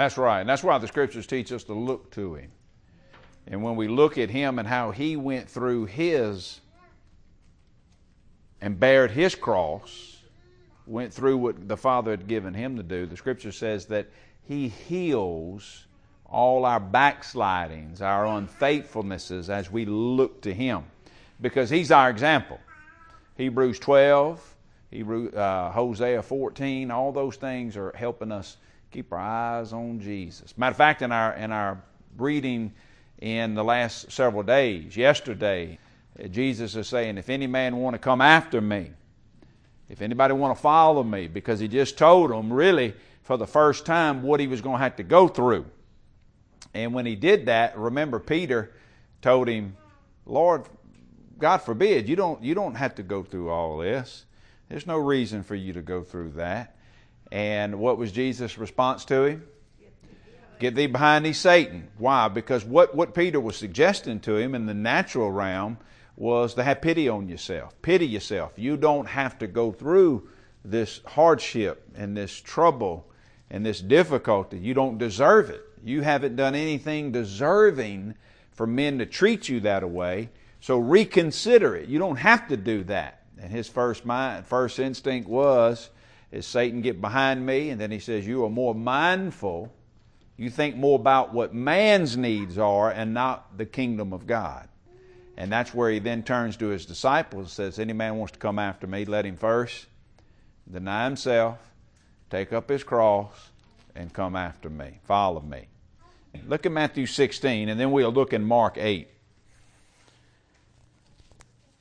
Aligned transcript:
That's 0.00 0.16
right. 0.16 0.40
And 0.40 0.48
that's 0.48 0.64
why 0.64 0.78
the 0.78 0.88
scriptures 0.88 1.26
teach 1.26 1.52
us 1.52 1.62
to 1.64 1.74
look 1.74 2.10
to 2.12 2.34
him. 2.34 2.50
And 3.46 3.62
when 3.62 3.76
we 3.76 3.86
look 3.86 4.16
at 4.16 4.30
him 4.30 4.58
and 4.58 4.66
how 4.66 4.92
he 4.92 5.14
went 5.14 5.46
through 5.46 5.84
his 5.84 6.62
and 8.62 8.80
bared 8.80 9.10
his 9.10 9.34
cross, 9.34 10.16
went 10.86 11.12
through 11.12 11.36
what 11.36 11.68
the 11.68 11.76
Father 11.76 12.12
had 12.12 12.26
given 12.26 12.54
him 12.54 12.78
to 12.78 12.82
do, 12.82 13.04
the 13.04 13.16
scripture 13.18 13.52
says 13.52 13.84
that 13.88 14.06
he 14.48 14.68
heals 14.68 15.84
all 16.24 16.64
our 16.64 16.80
backslidings, 16.80 18.00
our 18.00 18.24
unfaithfulnesses 18.24 19.50
as 19.50 19.70
we 19.70 19.84
look 19.84 20.40
to 20.40 20.54
him 20.54 20.84
because 21.42 21.68
he's 21.68 21.90
our 21.90 22.08
example. 22.08 22.58
Hebrews 23.36 23.78
12, 23.78 24.56
Hebrew, 24.92 25.28
uh, 25.32 25.70
Hosea 25.70 26.22
14, 26.22 26.90
all 26.90 27.12
those 27.12 27.36
things 27.36 27.76
are 27.76 27.92
helping 27.94 28.32
us 28.32 28.56
keep 28.90 29.12
our 29.12 29.18
eyes 29.18 29.72
on 29.72 30.00
Jesus. 30.00 30.56
Matter 30.58 30.72
of 30.72 30.76
fact, 30.76 31.02
in 31.02 31.12
our, 31.12 31.34
in 31.34 31.52
our 31.52 31.82
reading 32.16 32.72
in 33.18 33.54
the 33.54 33.62
last 33.62 34.10
several 34.10 34.42
days, 34.42 34.96
yesterday, 34.96 35.78
Jesus 36.30 36.74
is 36.74 36.88
saying, 36.88 37.18
if 37.18 37.28
any 37.28 37.46
man 37.46 37.76
want 37.76 37.94
to 37.94 37.98
come 37.98 38.20
after 38.20 38.60
me, 38.60 38.90
if 39.88 40.02
anybody 40.02 40.34
want 40.34 40.56
to 40.56 40.60
follow 40.60 41.02
me, 41.02 41.28
because 41.28 41.60
he 41.60 41.68
just 41.68 41.98
told 41.98 42.30
them 42.30 42.52
really 42.52 42.94
for 43.22 43.36
the 43.36 43.46
first 43.46 43.86
time 43.86 44.22
what 44.22 44.40
he 44.40 44.46
was 44.46 44.60
going 44.60 44.78
to 44.78 44.82
have 44.82 44.96
to 44.96 45.02
go 45.02 45.28
through. 45.28 45.66
And 46.74 46.94
when 46.94 47.06
he 47.06 47.16
did 47.16 47.46
that, 47.46 47.76
remember 47.78 48.18
Peter 48.18 48.72
told 49.22 49.48
him, 49.48 49.76
Lord, 50.26 50.64
God 51.38 51.58
forbid, 51.58 52.08
you 52.08 52.16
don't, 52.16 52.42
you 52.42 52.54
don't 52.54 52.74
have 52.74 52.94
to 52.96 53.02
go 53.02 53.22
through 53.22 53.50
all 53.50 53.78
this. 53.78 54.24
There's 54.68 54.86
no 54.86 54.98
reason 54.98 55.42
for 55.42 55.54
you 55.54 55.72
to 55.72 55.82
go 55.82 56.02
through 56.02 56.32
that. 56.32 56.76
And 57.30 57.78
what 57.78 57.98
was 57.98 58.12
Jesus' 58.12 58.58
response 58.58 59.04
to 59.06 59.24
him? 59.24 59.46
Get 60.58 60.74
thee 60.74 60.86
behind 60.86 61.24
thee, 61.24 61.32
Satan. 61.32 61.88
Why? 61.96 62.28
Because 62.28 62.64
what, 62.64 62.94
what 62.94 63.14
Peter 63.14 63.40
was 63.40 63.56
suggesting 63.56 64.20
to 64.20 64.36
him 64.36 64.54
in 64.54 64.66
the 64.66 64.74
natural 64.74 65.30
realm 65.30 65.78
was 66.16 66.52
to 66.54 66.62
have 66.62 66.82
pity 66.82 67.08
on 67.08 67.28
yourself. 67.28 67.80
Pity 67.80 68.06
yourself. 68.06 68.52
You 68.56 68.76
don't 68.76 69.06
have 69.06 69.38
to 69.38 69.46
go 69.46 69.72
through 69.72 70.28
this 70.62 71.00
hardship 71.06 71.88
and 71.94 72.14
this 72.14 72.38
trouble 72.38 73.06
and 73.48 73.64
this 73.64 73.80
difficulty. 73.80 74.58
You 74.58 74.74
don't 74.74 74.98
deserve 74.98 75.48
it. 75.48 75.62
You 75.82 76.02
haven't 76.02 76.36
done 76.36 76.54
anything 76.54 77.10
deserving 77.10 78.16
for 78.52 78.66
men 78.66 78.98
to 78.98 79.06
treat 79.06 79.48
you 79.48 79.60
that 79.60 79.88
way. 79.88 80.28
So 80.60 80.78
reconsider 80.78 81.74
it. 81.74 81.88
You 81.88 81.98
don't 81.98 82.16
have 82.16 82.48
to 82.48 82.58
do 82.58 82.84
that. 82.84 83.22
And 83.40 83.50
his 83.50 83.66
first 83.66 84.04
mind, 84.04 84.46
first 84.46 84.78
instinct 84.78 85.26
was, 85.26 85.88
is 86.32 86.46
Satan 86.46 86.80
get 86.80 87.00
behind 87.00 87.44
me? 87.44 87.70
And 87.70 87.80
then 87.80 87.90
he 87.90 87.98
says, 87.98 88.26
You 88.26 88.44
are 88.44 88.50
more 88.50 88.74
mindful. 88.74 89.72
You 90.36 90.48
think 90.48 90.76
more 90.76 90.98
about 90.98 91.34
what 91.34 91.54
man's 91.54 92.16
needs 92.16 92.56
are 92.56 92.90
and 92.90 93.12
not 93.12 93.58
the 93.58 93.66
kingdom 93.66 94.12
of 94.12 94.26
God. 94.26 94.68
And 95.36 95.50
that's 95.50 95.74
where 95.74 95.90
he 95.90 95.98
then 95.98 96.22
turns 96.22 96.56
to 96.58 96.68
his 96.68 96.86
disciples 96.86 97.42
and 97.42 97.50
says, 97.50 97.78
Any 97.78 97.92
man 97.92 98.16
wants 98.16 98.32
to 98.32 98.38
come 98.38 98.58
after 98.58 98.86
me, 98.86 99.04
let 99.04 99.26
him 99.26 99.36
first 99.36 99.86
deny 100.70 101.04
himself, 101.04 101.58
take 102.30 102.52
up 102.52 102.68
his 102.68 102.84
cross, 102.84 103.50
and 103.94 104.12
come 104.12 104.36
after 104.36 104.70
me. 104.70 105.00
Follow 105.04 105.40
me. 105.40 105.66
Look 106.46 106.64
at 106.64 106.72
Matthew 106.72 107.06
16, 107.06 107.68
and 107.68 107.78
then 107.78 107.90
we'll 107.90 108.12
look 108.12 108.32
in 108.32 108.44
Mark 108.44 108.78
8. 108.78 109.08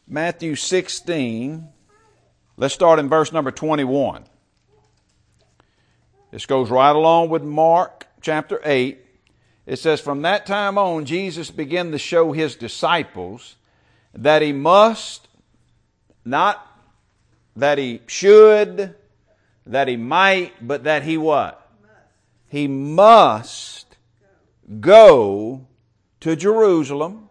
Matthew 0.07 0.55
16. 0.55 1.67
Let's 2.57 2.73
start 2.73 2.97
in 2.97 3.09
verse 3.09 3.31
number 3.31 3.51
21. 3.51 4.25
This 6.31 6.45
goes 6.45 6.69
right 6.69 6.95
along 6.95 7.29
with 7.29 7.43
Mark 7.43 8.07
chapter 8.21 8.61
8. 8.63 8.99
It 9.65 9.77
says, 9.77 9.99
From 9.99 10.21
that 10.23 10.45
time 10.45 10.77
on, 10.77 11.05
Jesus 11.05 11.51
began 11.51 11.91
to 11.91 11.97
show 11.97 12.31
his 12.31 12.55
disciples 12.55 13.55
that 14.13 14.41
he 14.41 14.51
must, 14.51 15.27
not 16.25 16.65
that 17.55 17.77
he 17.77 18.01
should, 18.07 18.95
that 19.65 19.87
he 19.87 19.97
might, 19.97 20.53
but 20.65 20.83
that 20.83 21.03
he 21.03 21.17
what? 21.17 21.69
He 22.47 22.67
must 22.67 23.97
go 24.79 25.67
to 26.19 26.35
Jerusalem 26.35 27.29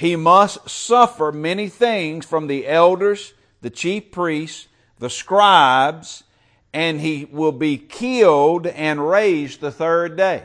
he 0.00 0.16
must 0.16 0.66
suffer 0.66 1.30
many 1.30 1.68
things 1.68 2.24
from 2.24 2.46
the 2.46 2.66
elders, 2.66 3.34
the 3.60 3.68
chief 3.68 4.10
priests, 4.10 4.66
the 4.98 5.10
scribes, 5.10 6.24
and 6.72 7.00
he 7.00 7.26
will 7.30 7.52
be 7.52 7.76
killed 7.76 8.66
and 8.66 9.08
raised 9.08 9.60
the 9.60 9.72
third 9.72 10.16
day. 10.16 10.44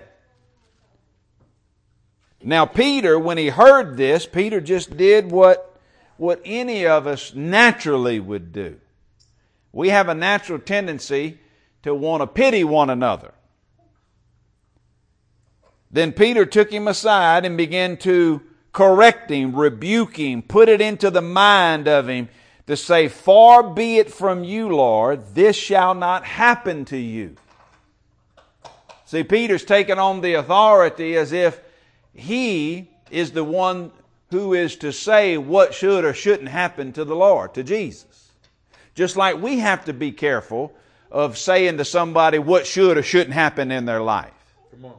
Now, 2.43 2.65
Peter, 2.65 3.17
when 3.17 3.37
he 3.37 3.49
heard 3.49 3.97
this, 3.97 4.25
Peter 4.25 4.61
just 4.61 4.95
did 4.97 5.31
what, 5.31 5.79
what 6.17 6.41
any 6.45 6.85
of 6.85 7.07
us 7.07 7.33
naturally 7.33 8.19
would 8.19 8.51
do. 8.51 8.79
We 9.71 9.89
have 9.89 10.09
a 10.09 10.15
natural 10.15 10.59
tendency 10.59 11.39
to 11.83 11.93
want 11.93 12.21
to 12.21 12.27
pity 12.27 12.63
one 12.63 12.89
another. 12.89 13.33
Then 15.91 16.11
Peter 16.11 16.45
took 16.45 16.71
him 16.71 16.87
aside 16.87 17.45
and 17.45 17.57
began 17.57 17.97
to 17.97 18.41
correct 18.73 19.31
him, 19.31 19.55
rebuke 19.55 20.17
him, 20.17 20.41
put 20.41 20.69
it 20.69 20.81
into 20.81 21.09
the 21.09 21.21
mind 21.21 21.87
of 21.87 22.09
him 22.09 22.29
to 22.67 22.75
say, 22.75 23.07
Far 23.07 23.63
be 23.63 23.97
it 23.97 24.11
from 24.11 24.43
you, 24.43 24.69
Lord, 24.69 25.35
this 25.35 25.55
shall 25.55 25.93
not 25.93 26.25
happen 26.25 26.85
to 26.85 26.97
you. 26.97 27.35
See, 29.05 29.23
Peter's 29.23 29.63
taken 29.63 29.99
on 29.99 30.21
the 30.21 30.33
authority 30.33 31.15
as 31.15 31.31
if 31.31 31.59
he 32.13 32.89
is 33.11 33.31
the 33.31 33.43
one 33.43 33.91
who 34.31 34.53
is 34.53 34.75
to 34.77 34.91
say 34.91 35.37
what 35.37 35.73
should 35.73 36.03
or 36.03 36.13
shouldn't 36.13 36.49
happen 36.49 36.91
to 36.93 37.05
the 37.05 37.15
Lord, 37.15 37.53
to 37.53 37.63
Jesus. 37.63 38.31
Just 38.95 39.15
like 39.15 39.41
we 39.41 39.59
have 39.59 39.85
to 39.85 39.93
be 39.93 40.11
careful 40.11 40.73
of 41.11 41.37
saying 41.37 41.77
to 41.77 41.85
somebody 41.85 42.39
what 42.39 42.65
should 42.65 42.97
or 42.97 43.03
shouldn't 43.03 43.33
happen 43.33 43.71
in 43.71 43.85
their 43.85 44.01
life. 44.01 44.33
Come 44.71 44.85
on. 44.85 44.95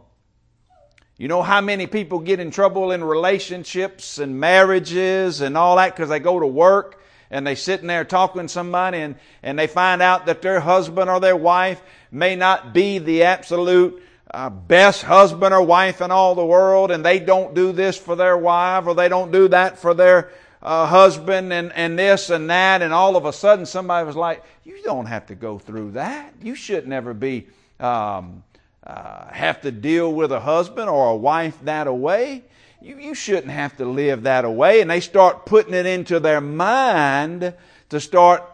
You 1.19 1.29
know 1.29 1.43
how 1.43 1.61
many 1.61 1.87
people 1.87 2.21
get 2.21 2.41
in 2.41 2.51
trouble 2.51 2.93
in 2.93 3.03
relationships 3.03 4.19
and 4.19 4.39
marriages 4.39 5.41
and 5.41 5.57
all 5.57 5.77
that 5.77 5.97
because 5.97 6.11
they 6.11 6.21
go 6.21 6.39
to 6.39 6.47
work 6.47 7.03
and 7.31 7.47
they 7.47 7.55
sitting 7.55 7.87
there 7.87 8.05
talking 8.05 8.43
to 8.43 8.49
somebody 8.49 8.99
and, 8.99 9.17
and 9.43 9.59
they 9.59 9.67
find 9.67 10.03
out 10.03 10.27
that 10.27 10.43
their 10.43 10.61
husband 10.61 11.11
or 11.11 11.21
their 11.21 11.37
wife 11.37 11.83
may 12.11 12.37
not 12.37 12.73
be 12.73 12.99
the 12.99 13.25
absolute 13.25 14.03
uh, 14.31 14.51
best 14.51 15.03
husband 15.03 15.55
or 15.55 15.63
wife 15.63 16.01
in 16.01 16.11
all 16.11 16.35
the 16.35 16.45
world 16.45 16.91
and 16.91 17.05
they 17.05 17.19
don't 17.19 17.55
do 17.55 17.73
this 17.73 17.97
for 17.97 18.17
their 18.17 18.37
wife 18.37 18.87
or 18.87 18.95
they 18.95 19.09
don't 19.09 19.31
do 19.31 19.49
that 19.49 19.79
for 19.79 19.95
their 19.95 20.31
uh, 20.63 20.87
husband 20.87 21.53
and, 21.53 21.73
and 21.73 21.99
this 21.99 22.31
and 22.31 22.51
that 22.51 22.83
and 22.83 22.93
all 22.93 23.17
of 23.17 23.25
a 23.25 23.33
sudden 23.33 23.67
somebody 23.67 24.07
was 24.07 24.17
like, 24.17 24.43
you 24.65 24.81
don't 24.83 25.07
have 25.07 25.27
to 25.27 25.35
go 25.35 25.59
through 25.59 25.93
that. 25.93 26.33
You 26.43 26.55
should 26.55 26.89
never 26.89 27.15
be 27.15 27.47
um, 27.79 28.43
uh, 28.87 29.27
have 29.33 29.61
to 29.63 29.73
deal 29.73 30.13
with 30.13 30.33
a 30.33 30.41
husband 30.41 30.89
or 30.89 31.11
a 31.11 31.17
wife 31.17 31.59
that 31.63 31.87
away. 31.87 32.45
You, 32.87 33.01
you 33.01 33.15
shouldn't 33.15 33.51
have 33.51 33.77
to 33.79 33.85
live 33.85 34.23
that 34.23 34.45
away. 34.45 34.81
And 34.81 34.89
they 34.89 35.01
start 35.01 35.45
putting 35.45 35.75
it 35.75 35.87
into 35.87 36.21
their 36.21 36.41
mind 36.41 37.53
to 37.89 37.99
start 37.99 38.45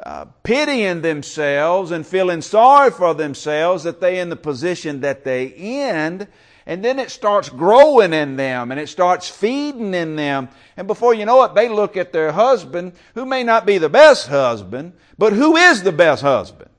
uh, 0.00 0.26
pitying 0.44 1.02
themselves 1.02 1.90
and 1.90 2.06
feeling 2.06 2.40
sorry 2.40 2.92
for 2.92 3.14
themselves 3.14 3.82
that 3.82 4.00
they 4.00 4.20
in 4.20 4.28
the 4.28 4.36
position 4.36 5.00
that 5.00 5.24
they 5.24 5.46
in. 5.46 6.28
And 6.66 6.84
then 6.84 7.00
it 7.00 7.10
starts 7.10 7.48
growing 7.48 8.12
in 8.12 8.36
them 8.36 8.70
and 8.70 8.78
it 8.78 8.88
starts 8.88 9.28
feeding 9.28 9.92
in 9.92 10.14
them. 10.14 10.50
And 10.76 10.86
before 10.86 11.12
you 11.12 11.26
know 11.26 11.42
it, 11.42 11.56
they 11.56 11.68
look 11.68 11.96
at 11.96 12.12
their 12.12 12.30
husband, 12.30 12.92
who 13.14 13.26
may 13.26 13.42
not 13.42 13.66
be 13.66 13.78
the 13.78 13.88
best 13.88 14.28
husband, 14.28 14.92
but 15.18 15.32
who 15.32 15.56
is 15.56 15.82
the 15.82 15.90
best 15.90 16.22
husband? 16.22 16.70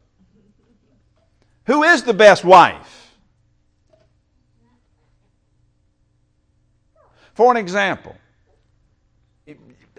Who 1.66 1.83
is 1.83 2.03
the 2.03 2.13
best 2.13 2.45
wife? 2.45 3.00
For 7.33 7.51
an 7.51 7.57
example, 7.57 8.16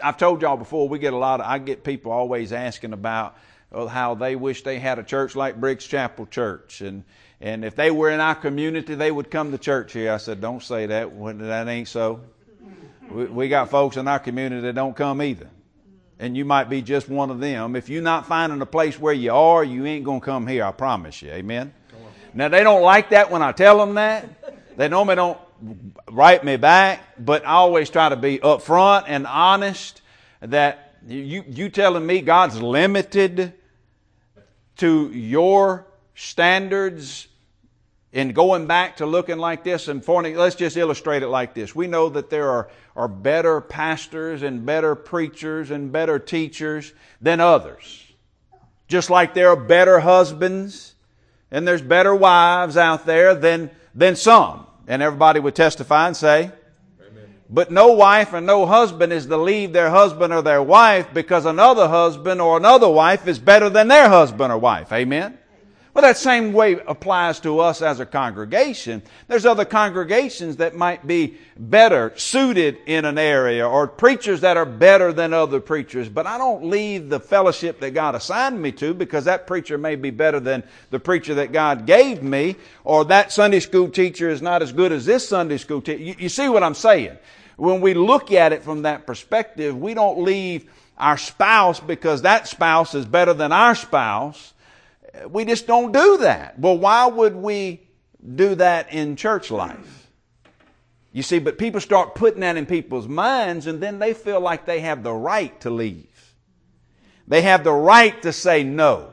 I've 0.03 0.17
told 0.17 0.43
y'all 0.43 0.57
before, 0.57 0.89
we 0.89 0.99
get 0.99 1.13
a 1.13 1.17
lot 1.17 1.41
of, 1.41 1.47
I 1.47 1.59
get 1.59 1.85
people 1.85 2.13
always 2.13 2.53
asking 2.53 2.93
about 2.93 3.37
uh, 3.73 3.87
how 3.87 4.15
they 4.15 4.37
wish 4.37 4.63
they 4.63 4.79
had 4.79 4.99
a 4.99 5.03
church 5.03 5.35
like 5.37 5.61
Briggs 5.61 5.87
Chapel 5.87 6.27
Church. 6.27 6.81
And, 6.81 7.05
and 7.41 7.65
if 7.65 7.75
they 7.77 7.91
were 7.91 8.11
in 8.11 8.21
our 8.21 8.35
community, 8.35 8.95
they 8.95 9.11
would 9.11 9.31
come 9.31 9.51
to 9.53 9.59
church 9.59 9.93
here. 9.93 10.13
I 10.13 10.19
said, 10.19 10.41
don't 10.41 10.63
say 10.63 10.87
that. 10.87 11.39
That 11.39 11.69
ain't 11.69 11.89
so. 11.89 12.21
We, 13.11 13.25
we 13.27 13.49
got 13.49 13.71
folks 13.71 13.97
in 13.97 14.09
our 14.09 14.19
community 14.19 14.63
that 14.63 14.75
don't 14.75 14.97
come 14.97 15.23
either. 15.23 15.49
And 16.19 16.37
you 16.37 16.45
might 16.45 16.69
be 16.69 16.83
just 16.83 17.09
one 17.09 17.31
of 17.31 17.41
them. 17.41 17.75
If 17.75 17.89
you're 17.89 18.03
not 18.03 18.27
finding 18.27 18.61
a 18.61 18.67
place 18.67 18.99
where 18.99 19.15
you 19.15 19.33
are, 19.33 19.65
you 19.65 19.85
ain't 19.87 20.05
going 20.05 20.21
to 20.21 20.25
come 20.25 20.47
here, 20.47 20.65
I 20.65 20.73
promise 20.73 21.21
you. 21.21 21.31
Amen? 21.31 21.73
Now, 22.35 22.49
they 22.49 22.63
don't 22.63 22.83
like 22.83 23.11
that 23.11 23.31
when 23.31 23.43
I 23.43 23.53
tell 23.53 23.79
them 23.79 23.95
that. 23.95 24.77
They 24.77 24.89
normally 24.89 25.17
don't 25.17 25.39
write 26.11 26.45
me 26.45 26.57
back, 26.57 27.01
but 27.19 27.45
I 27.45 27.53
always 27.53 27.91
try 27.91 28.09
to 28.09 28.17
be 28.17 28.39
upfront 28.39 29.05
and 29.07 29.27
honest 29.27 30.01
that 30.41 30.95
you, 31.07 31.45
you 31.49 31.69
telling 31.69 32.05
me 32.05 32.21
God's 32.21 32.61
limited 32.61 33.53
to 34.77 35.11
your 35.13 35.87
standards 36.15 37.29
in 38.13 38.33
going 38.33 38.67
back 38.67 38.99
to 38.99 39.07
looking 39.07 39.39
like 39.39 39.65
this 39.65 39.89
and 39.89 40.05
fornicating, 40.05 40.37
let's 40.37 40.55
just 40.55 40.77
illustrate 40.77 41.23
it 41.23 41.29
like 41.29 41.55
this. 41.55 41.75
We 41.75 41.87
know 41.87 42.11
that 42.11 42.29
there 42.29 42.51
are, 42.51 42.69
are 42.95 43.09
better 43.09 43.61
pastors 43.61 44.43
and 44.43 44.67
better 44.67 44.95
preachers 44.95 45.71
and 45.71 45.91
better 45.91 46.19
teachers 46.19 46.93
than 47.21 47.41
others. 47.41 48.05
Just 48.87 49.09
like 49.09 49.33
there 49.33 49.49
are 49.49 49.57
better 49.57 50.01
husbands 50.01 50.95
and 51.51 51.67
there's 51.67 51.81
better 51.81 52.15
wives 52.15 52.77
out 52.77 53.07
there 53.07 53.35
than, 53.35 53.71
than 53.95 54.17
some. 54.17 54.67
And 54.87 55.03
everybody 55.03 55.41
would 55.41 55.55
testify 55.55 56.07
and 56.07 56.17
say, 56.17 56.51
but 57.49 57.71
no 57.71 57.93
wife 57.93 58.33
and 58.33 58.47
no 58.47 58.65
husband 58.65 59.13
is 59.13 59.27
to 59.27 59.37
leave 59.37 59.75
their 59.75 59.91
husband 59.91 60.33
or 60.33 60.41
their 60.41 60.63
wife 60.63 61.09
because 61.13 61.45
another 61.45 61.87
husband 61.87 62.41
or 62.41 62.57
another 62.57 62.89
wife 62.89 63.29
is 63.29 63.39
better 63.39 63.69
than 63.69 63.89
their 63.89 64.09
husband 64.09 64.51
or 64.51 64.57
wife. 64.57 64.91
Amen? 64.91 65.39
Well, 65.95 66.03
that 66.05 66.17
same 66.17 66.55
way 66.55 66.81
applies 66.87 67.39
to 67.41 67.61
us 67.61 67.83
as 67.83 68.01
a 68.01 68.07
congregation. 68.07 69.03
There's 69.29 69.45
other 69.45 69.67
congregations 69.67 70.57
that 70.57 70.75
might 70.75 71.07
be 71.07 71.37
better 71.59 72.15
suited 72.17 72.79
in 72.87 73.05
an 73.05 73.19
area 73.19 73.69
or 73.69 73.87
preachers 73.87 74.41
that 74.41 74.57
are 74.57 74.65
better 74.65 75.13
than 75.13 75.35
other 75.35 75.61
preachers, 75.61 76.09
but 76.09 76.27
I 76.27 76.39
don't 76.39 76.65
leave 76.65 77.11
the 77.11 77.21
fellowship 77.21 77.79
that 77.81 77.91
God 77.91 78.15
assigned 78.15 78.63
me 78.63 78.73
to 78.73 78.95
because 78.95 79.27
that 79.27 79.47
preacher 79.47 79.77
may 79.77 79.97
be 79.97 80.09
better 80.09 80.41
than 80.41 80.63
the 80.89 80.99
preacher 80.99 81.35
that 81.35 81.53
God 81.53 81.85
gave 81.85 82.23
me 82.23 82.57
or 82.85 83.05
that 83.07 83.31
Sunday 83.31 83.61
school 83.61 83.91
teacher 83.91 84.31
is 84.31 84.41
not 84.41 84.63
as 84.63 84.73
good 84.73 84.93
as 84.93 85.05
this 85.05 85.29
Sunday 85.29 85.59
school 85.59 85.83
teacher. 85.83 86.03
You, 86.03 86.15
you 86.19 86.29
see 86.31 86.49
what 86.49 86.63
I'm 86.63 86.75
saying? 86.75 87.19
When 87.57 87.83
we 87.83 87.93
look 87.93 88.33
at 88.33 88.55
it 88.55 88.63
from 88.63 88.83
that 88.83 89.07
perspective, 89.07 89.79
we 89.79 89.93
don't 89.93 90.23
leave 90.23 90.71
our 90.97 91.19
spouse 91.19 91.81
because 91.81 92.23
that 92.23 92.49
spouse 92.49 92.95
is 92.95 93.05
better 93.05 93.35
than 93.35 93.53
our 93.53 93.75
spouse 93.75 94.52
we 95.29 95.45
just 95.45 95.67
don't 95.67 95.93
do 95.93 96.19
that. 96.19 96.59
Well, 96.59 96.79
why 96.79 97.07
would 97.07 97.35
we 97.35 97.87
do 98.35 98.55
that 98.57 98.93
in 98.93 99.17
church 99.17 99.51
life? 99.51 100.11
You 101.13 101.23
see, 101.23 101.39
but 101.39 101.59
people 101.59 101.81
start 101.81 102.15
putting 102.15 102.41
that 102.41 102.57
in 102.57 102.65
people's 102.65 103.07
minds 103.07 103.67
and 103.67 103.81
then 103.81 103.99
they 103.99 104.15
feel 104.15 104.41
like 104.41 104.65
they 104.65 104.81
have 104.81 105.03
the 105.03 105.13
right 105.13 105.59
to 105.61 105.71
leave. 105.71 106.09
They 107.29 107.43
have 107.43 107.65
the 107.65 107.73
right 107.73 108.21
to 108.23 108.33
say 108.33 108.65
no. 108.65 109.13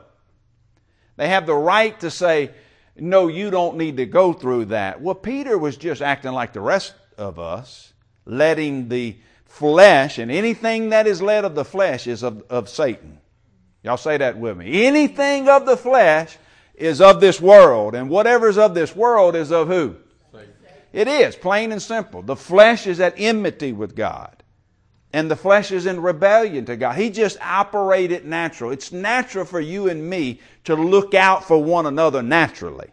They 1.16 1.28
have 1.28 1.46
the 1.46 1.54
right 1.54 1.98
to 2.00 2.10
say, 2.10 2.50
no, 2.96 3.28
you 3.28 3.50
don't 3.50 3.76
need 3.76 3.98
to 3.98 4.06
go 4.06 4.32
through 4.32 4.66
that. 4.66 5.00
Well, 5.00 5.14
Peter 5.14 5.58
was 5.58 5.76
just 5.76 6.00
acting 6.00 6.32
like 6.32 6.52
the 6.52 6.60
rest 6.60 6.94
of 7.18 7.38
us, 7.38 7.92
letting 8.24 8.88
the 8.88 9.18
flesh 9.44 10.18
and 10.18 10.30
anything 10.30 10.90
that 10.90 11.06
is 11.06 11.20
led 11.20 11.44
of 11.44 11.54
the 11.54 11.64
flesh 11.64 12.06
is 12.06 12.22
of, 12.22 12.42
of 12.48 12.68
Satan. 12.68 13.19
Y'all 13.82 13.96
say 13.96 14.18
that 14.18 14.38
with 14.38 14.56
me. 14.56 14.86
Anything 14.86 15.48
of 15.48 15.66
the 15.66 15.76
flesh 15.76 16.36
is 16.74 17.00
of 17.00 17.20
this 17.20 17.40
world, 17.40 17.94
and 17.94 18.08
whatever 18.08 18.48
is 18.48 18.58
of 18.58 18.74
this 18.74 18.94
world 18.94 19.34
is 19.34 19.52
of 19.52 19.68
who? 19.68 19.96
It 20.92 21.06
is, 21.06 21.36
plain 21.36 21.70
and 21.72 21.80
simple. 21.80 22.22
The 22.22 22.36
flesh 22.36 22.86
is 22.86 22.98
at 23.00 23.14
enmity 23.16 23.72
with 23.72 23.94
God. 23.94 24.42
And 25.12 25.30
the 25.30 25.36
flesh 25.36 25.72
is 25.72 25.86
in 25.86 26.00
rebellion 26.00 26.64
to 26.66 26.76
God. 26.76 26.96
He 26.96 27.10
just 27.10 27.40
operated 27.40 28.24
natural. 28.24 28.70
It's 28.70 28.92
natural 28.92 29.44
for 29.44 29.60
you 29.60 29.88
and 29.88 30.08
me 30.08 30.40
to 30.64 30.74
look 30.74 31.14
out 31.14 31.44
for 31.44 31.62
one 31.62 31.86
another 31.86 32.22
naturally. 32.22 32.90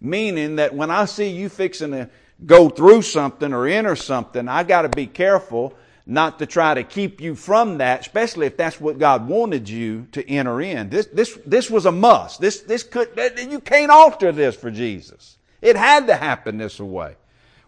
Meaning 0.00 0.56
that 0.56 0.74
when 0.74 0.90
I 0.90 1.04
see 1.06 1.28
you 1.28 1.48
fixing 1.48 1.90
to 1.90 2.08
go 2.46 2.68
through 2.68 3.02
something 3.02 3.52
or 3.52 3.66
enter 3.66 3.96
something, 3.96 4.48
I 4.48 4.62
gotta 4.62 4.88
be 4.88 5.06
careful 5.06 5.74
not 6.10 6.38
to 6.38 6.46
try 6.46 6.72
to 6.72 6.82
keep 6.82 7.20
you 7.20 7.34
from 7.34 7.78
that, 7.78 8.00
especially 8.00 8.46
if 8.46 8.56
that's 8.56 8.80
what 8.80 8.98
God 8.98 9.28
wanted 9.28 9.68
you 9.68 10.08
to 10.12 10.26
enter 10.26 10.58
in. 10.62 10.88
This, 10.88 11.04
this, 11.06 11.38
this 11.44 11.70
was 11.70 11.84
a 11.84 11.92
must. 11.92 12.40
This, 12.40 12.60
this 12.60 12.82
could, 12.82 13.10
you 13.36 13.60
can't 13.60 13.90
alter 13.90 14.32
this 14.32 14.56
for 14.56 14.70
Jesus. 14.70 15.36
It 15.60 15.76
had 15.76 16.06
to 16.06 16.16
happen 16.16 16.56
this 16.56 16.80
way. 16.80 17.16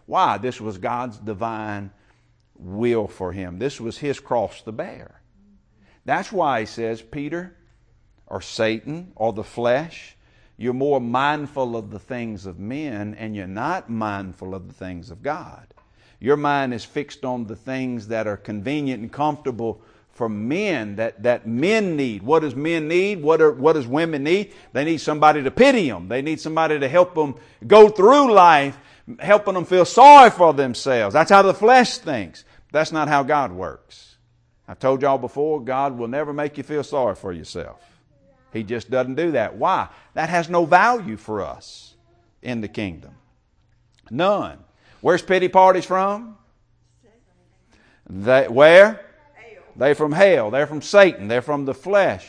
Why? 0.07 0.39
This 0.39 0.59
was 0.59 0.79
God's 0.79 1.19
divine 1.19 1.91
will 2.55 3.07
for 3.07 3.31
him. 3.31 3.59
This 3.59 3.79
was 3.79 3.99
his 3.99 4.19
cross 4.19 4.63
to 4.63 4.71
bear. 4.71 5.21
That's 6.05 6.31
why 6.31 6.61
he 6.61 6.65
says, 6.65 6.99
Peter, 6.99 7.55
or 8.25 8.41
Satan, 8.41 9.11
or 9.15 9.33
the 9.33 9.43
flesh, 9.43 10.17
you're 10.57 10.73
more 10.73 10.99
mindful 10.99 11.75
of 11.75 11.91
the 11.91 11.99
things 11.99 12.47
of 12.47 12.57
men 12.57 13.13
and 13.13 13.35
you're 13.35 13.45
not 13.45 13.87
mindful 13.87 14.55
of 14.55 14.67
the 14.67 14.73
things 14.73 15.11
of 15.11 15.21
God. 15.21 15.67
Your 16.21 16.37
mind 16.37 16.73
is 16.73 16.85
fixed 16.85 17.25
on 17.25 17.47
the 17.47 17.55
things 17.55 18.07
that 18.09 18.27
are 18.27 18.37
convenient 18.37 19.01
and 19.01 19.11
comfortable 19.11 19.81
for 20.13 20.29
men 20.29 20.97
that, 20.97 21.23
that 21.23 21.47
men 21.47 21.95
need. 21.95 22.21
What 22.21 22.41
does 22.41 22.55
men 22.55 22.87
need? 22.87 23.23
What, 23.23 23.41
are, 23.41 23.51
what 23.51 23.73
does 23.73 23.87
women 23.87 24.23
need? 24.23 24.53
They 24.71 24.85
need 24.85 24.99
somebody 24.99 25.41
to 25.41 25.49
pity 25.49 25.89
them. 25.89 26.07
They 26.07 26.21
need 26.21 26.39
somebody 26.39 26.79
to 26.79 26.87
help 26.87 27.15
them 27.15 27.35
go 27.65 27.89
through 27.89 28.31
life, 28.31 28.77
helping 29.17 29.55
them 29.55 29.65
feel 29.65 29.83
sorry 29.83 30.29
for 30.29 30.53
themselves. 30.53 31.13
That's 31.13 31.31
how 31.31 31.41
the 31.41 31.55
flesh 31.55 31.97
thinks. 31.97 32.45
That's 32.71 32.91
not 32.91 33.07
how 33.07 33.23
God 33.23 33.51
works. 33.51 34.17
I 34.67 34.75
told 34.75 35.01
y'all 35.01 35.17
before, 35.17 35.59
God 35.59 35.97
will 35.97 36.07
never 36.07 36.33
make 36.33 36.55
you 36.55 36.63
feel 36.63 36.83
sorry 36.83 37.15
for 37.15 37.33
yourself. 37.33 37.81
He 38.53 38.61
just 38.61 38.91
doesn't 38.91 39.15
do 39.15 39.31
that. 39.31 39.55
Why? 39.55 39.87
That 40.13 40.29
has 40.29 40.49
no 40.49 40.65
value 40.65 41.17
for 41.17 41.41
us 41.41 41.95
in 42.43 42.61
the 42.61 42.67
kingdom. 42.67 43.15
None. 44.11 44.59
Where's 45.01 45.21
pity 45.21 45.47
parties 45.47 45.85
from? 45.85 46.37
They, 48.09 48.47
where? 48.47 49.05
They're 49.75 49.95
from 49.95 50.11
hell. 50.11 50.51
They're 50.51 50.67
from 50.67 50.81
Satan. 50.81 51.27
They're 51.27 51.41
from 51.41 51.65
the 51.65 51.73
flesh. 51.73 52.27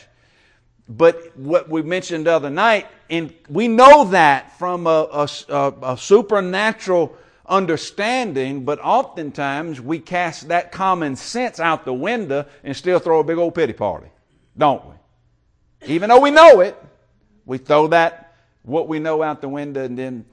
But 0.87 1.37
what 1.37 1.69
we 1.69 1.81
mentioned 1.81 2.25
the 2.25 2.33
other 2.33 2.49
night, 2.49 2.87
and 3.09 3.33
we 3.49 3.67
know 3.67 4.05
that 4.05 4.57
from 4.57 4.87
a, 4.87 5.27
a, 5.49 5.73
a 5.81 5.97
supernatural 5.97 7.15
understanding, 7.45 8.65
but 8.65 8.79
oftentimes 8.79 9.79
we 9.79 9.99
cast 9.99 10.49
that 10.49 10.71
common 10.71 11.15
sense 11.15 11.59
out 11.59 11.85
the 11.85 11.93
window 11.93 12.45
and 12.63 12.75
still 12.75 12.99
throw 12.99 13.19
a 13.19 13.23
big 13.23 13.37
old 13.37 13.55
pity 13.55 13.73
party, 13.73 14.07
don't 14.57 14.83
we? 14.85 14.93
Even 15.93 16.09
though 16.09 16.19
we 16.19 16.31
know 16.31 16.61
it, 16.61 16.81
we 17.45 17.57
throw 17.57 17.87
that, 17.87 18.35
what 18.63 18.87
we 18.87 18.99
know 18.99 19.21
out 19.21 19.41
the 19.41 19.49
window 19.49 19.83
and 19.83 19.97
then 19.97 20.25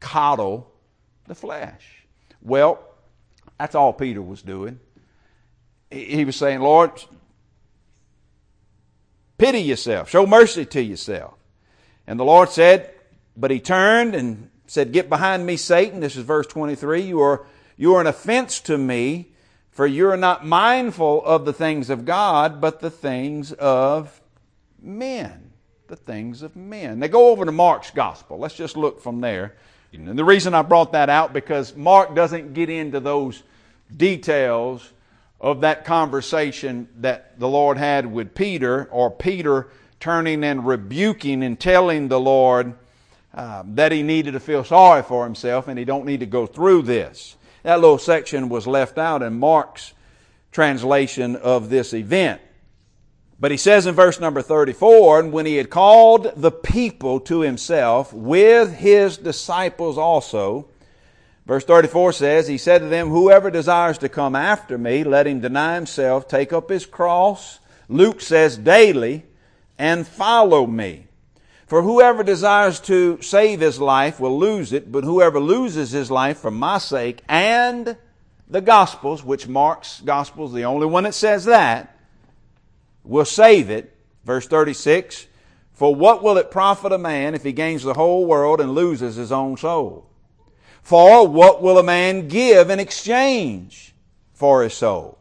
coddle 0.00 0.71
the 1.32 1.40
flesh. 1.40 2.04
Well, 2.42 2.78
that's 3.58 3.74
all 3.74 3.94
Peter 3.94 4.20
was 4.20 4.42
doing. 4.42 4.78
He 5.90 6.26
was 6.26 6.36
saying, 6.36 6.60
Lord, 6.60 7.02
pity 9.38 9.60
yourself, 9.60 10.10
show 10.10 10.26
mercy 10.26 10.66
to 10.66 10.82
yourself. 10.82 11.34
And 12.06 12.20
the 12.20 12.24
Lord 12.24 12.50
said, 12.50 12.90
but 13.34 13.50
he 13.50 13.60
turned 13.60 14.14
and 14.14 14.50
said, 14.66 14.92
Get 14.92 15.08
behind 15.08 15.46
me, 15.46 15.56
Satan. 15.56 16.00
This 16.00 16.16
is 16.16 16.24
verse 16.24 16.46
23. 16.46 17.00
You 17.00 17.20
are, 17.20 17.46
you 17.78 17.94
are 17.94 18.00
an 18.00 18.06
offense 18.06 18.60
to 18.62 18.76
me, 18.76 19.32
for 19.70 19.86
you 19.86 20.10
are 20.10 20.16
not 20.18 20.44
mindful 20.44 21.24
of 21.24 21.46
the 21.46 21.52
things 21.52 21.88
of 21.88 22.04
God, 22.04 22.60
but 22.60 22.80
the 22.80 22.90
things 22.90 23.52
of 23.52 24.20
men. 24.80 25.52
The 25.86 25.96
things 25.96 26.42
of 26.42 26.56
men. 26.56 26.98
Now 26.98 27.06
go 27.06 27.30
over 27.30 27.46
to 27.46 27.52
Mark's 27.52 27.90
gospel. 27.90 28.38
Let's 28.38 28.54
just 28.54 28.76
look 28.76 29.00
from 29.00 29.22
there. 29.22 29.54
And 29.92 30.18
the 30.18 30.24
reason 30.24 30.54
I 30.54 30.62
brought 30.62 30.92
that 30.92 31.10
out 31.10 31.32
because 31.32 31.76
Mark 31.76 32.14
doesn't 32.14 32.54
get 32.54 32.70
into 32.70 32.98
those 32.98 33.42
details 33.94 34.90
of 35.40 35.60
that 35.62 35.84
conversation 35.84 36.88
that 37.00 37.38
the 37.38 37.48
Lord 37.48 37.76
had 37.76 38.10
with 38.10 38.34
Peter, 38.34 38.88
or 38.90 39.10
Peter 39.10 39.68
turning 40.00 40.44
and 40.44 40.66
rebuking 40.66 41.42
and 41.42 41.58
telling 41.58 42.08
the 42.08 42.20
Lord 42.20 42.74
uh, 43.34 43.62
that 43.66 43.92
he 43.92 44.02
needed 44.02 44.32
to 44.32 44.40
feel 44.40 44.64
sorry 44.64 45.02
for 45.02 45.24
himself 45.24 45.68
and 45.68 45.78
he 45.78 45.84
don't 45.84 46.06
need 46.06 46.20
to 46.20 46.26
go 46.26 46.46
through 46.46 46.82
this. 46.82 47.36
That 47.62 47.80
little 47.80 47.98
section 47.98 48.48
was 48.48 48.66
left 48.66 48.98
out 48.98 49.22
in 49.22 49.38
Mark's 49.38 49.94
translation 50.52 51.36
of 51.36 51.70
this 51.70 51.92
event. 51.92 52.40
But 53.38 53.50
he 53.50 53.56
says 53.56 53.86
in 53.86 53.94
verse 53.94 54.20
number 54.20 54.40
34, 54.40 55.20
and 55.20 55.32
when 55.32 55.46
he 55.46 55.56
had 55.56 55.70
called 55.70 56.32
the 56.36 56.52
people 56.52 57.18
to 57.20 57.40
himself 57.40 58.12
with 58.12 58.74
his 58.74 59.18
disciples 59.18 59.98
also, 59.98 60.68
verse 61.44 61.64
34 61.64 62.12
says, 62.12 62.46
he 62.46 62.58
said 62.58 62.78
to 62.78 62.86
them, 62.86 63.08
whoever 63.08 63.50
desires 63.50 63.98
to 63.98 64.08
come 64.08 64.36
after 64.36 64.78
me, 64.78 65.02
let 65.02 65.26
him 65.26 65.40
deny 65.40 65.74
himself, 65.74 66.28
take 66.28 66.52
up 66.52 66.70
his 66.70 66.86
cross, 66.86 67.58
Luke 67.88 68.20
says 68.20 68.56
daily, 68.56 69.24
and 69.76 70.06
follow 70.06 70.66
me. 70.66 71.06
For 71.66 71.82
whoever 71.82 72.22
desires 72.22 72.78
to 72.80 73.20
save 73.22 73.60
his 73.60 73.80
life 73.80 74.20
will 74.20 74.38
lose 74.38 74.72
it, 74.72 74.92
but 74.92 75.04
whoever 75.04 75.40
loses 75.40 75.90
his 75.90 76.10
life 76.10 76.38
for 76.38 76.50
my 76.50 76.78
sake 76.78 77.22
and 77.28 77.96
the 78.46 78.60
Gospels, 78.60 79.24
which 79.24 79.48
Mark's 79.48 80.02
Gospel 80.02 80.46
is 80.46 80.52
the 80.52 80.66
only 80.66 80.86
one 80.86 81.04
that 81.04 81.14
says 81.14 81.46
that, 81.46 81.96
will 83.04 83.24
save 83.24 83.70
it. 83.70 83.96
Verse 84.24 84.46
36 84.46 85.26
For 85.72 85.94
what 85.94 86.22
will 86.22 86.38
it 86.38 86.50
profit 86.50 86.92
a 86.92 86.98
man 86.98 87.34
if 87.34 87.42
he 87.42 87.52
gains 87.52 87.82
the 87.82 87.94
whole 87.94 88.26
world 88.26 88.60
and 88.60 88.74
loses 88.74 89.16
his 89.16 89.32
own 89.32 89.56
soul? 89.56 90.08
For 90.82 91.26
what 91.26 91.62
will 91.62 91.78
a 91.78 91.82
man 91.82 92.28
give 92.28 92.70
in 92.70 92.80
exchange 92.80 93.94
for 94.32 94.62
his 94.62 94.74
soul? 94.74 95.18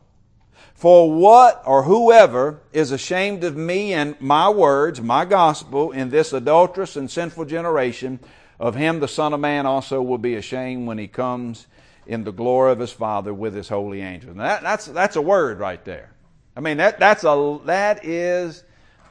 For 0.74 1.12
what 1.12 1.62
or 1.66 1.84
whoever 1.84 2.62
is 2.74 2.92
ashamed 2.92 3.44
of 3.44 3.56
me 3.56 3.94
and 3.94 4.20
my 4.20 4.50
words, 4.50 5.00
my 5.00 5.26
gospel, 5.26 5.92
in 5.92 6.10
this 6.10 6.34
adulterous 6.34 6.96
and 6.96 7.10
sinful 7.10 7.46
generation, 7.46 8.20
Of 8.62 8.76
him 8.76 9.00
the 9.00 9.08
Son 9.08 9.34
of 9.34 9.40
Man 9.40 9.66
also 9.66 10.04
will 10.04 10.20
be 10.20 10.36
ashamed 10.36 10.86
when 10.86 11.00
he 11.00 11.08
comes 11.08 11.66
in 12.06 12.24
the 12.24 12.32
glory 12.32 12.72
of 12.72 12.78
his 12.78 12.92
Father 12.92 13.34
with 13.34 13.56
his 13.56 13.70
holy 13.70 14.02
angels. 14.02 14.36
Now 14.36 14.44
that, 14.44 14.62
that's, 14.62 14.86
that's 14.86 15.16
a 15.16 15.22
word 15.22 15.58
right 15.58 15.84
there. 15.84 16.12
I 16.56 16.60
mean, 16.60 16.78
that, 16.78 17.00
that's 17.00 17.24
a, 17.24 17.60
that 17.66 18.06
is 18.06 18.64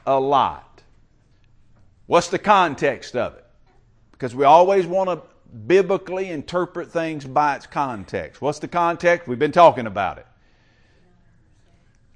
a 0.05 0.19
lot. 0.19 0.81
What's 2.05 2.27
the 2.27 2.39
context 2.39 3.15
of 3.15 3.35
it? 3.35 3.45
Because 4.11 4.35
we 4.35 4.43
always 4.43 4.85
want 4.85 5.09
to 5.09 5.21
biblically 5.65 6.29
interpret 6.29 6.91
things 6.91 7.25
by 7.25 7.55
its 7.55 7.67
context. 7.67 8.41
What's 8.41 8.59
the 8.59 8.67
context? 8.67 9.27
We've 9.27 9.39
been 9.39 9.51
talking 9.51 9.87
about 9.87 10.19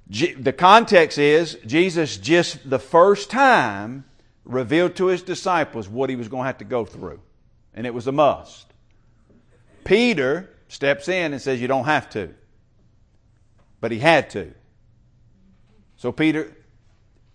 it. 0.08 0.44
the 0.44 0.52
context 0.52 1.18
is 1.18 1.58
Jesus 1.66 2.16
just 2.16 2.68
the 2.68 2.78
first 2.78 3.30
time 3.30 4.04
revealed 4.44 4.94
to 4.96 5.06
his 5.06 5.22
disciples 5.22 5.88
what 5.88 6.08
he 6.08 6.16
was 6.16 6.28
going 6.28 6.42
to 6.44 6.46
have 6.46 6.58
to 6.58 6.64
go 6.64 6.84
through. 6.84 7.20
And 7.74 7.86
it 7.86 7.92
was 7.92 8.06
a 8.06 8.12
must. 8.12 8.66
Peter 9.84 10.50
steps 10.68 11.08
in 11.08 11.32
and 11.32 11.42
says, 11.42 11.60
You 11.60 11.68
don't 11.68 11.84
have 11.84 12.08
to. 12.10 12.34
But 13.80 13.92
he 13.92 13.98
had 13.98 14.30
to. 14.30 14.52
So 15.96 16.12
Peter 16.12 16.56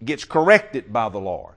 gets 0.03 0.23
corrected 0.23 0.91
by 0.91 1.09
the 1.09 1.19
Lord. 1.19 1.55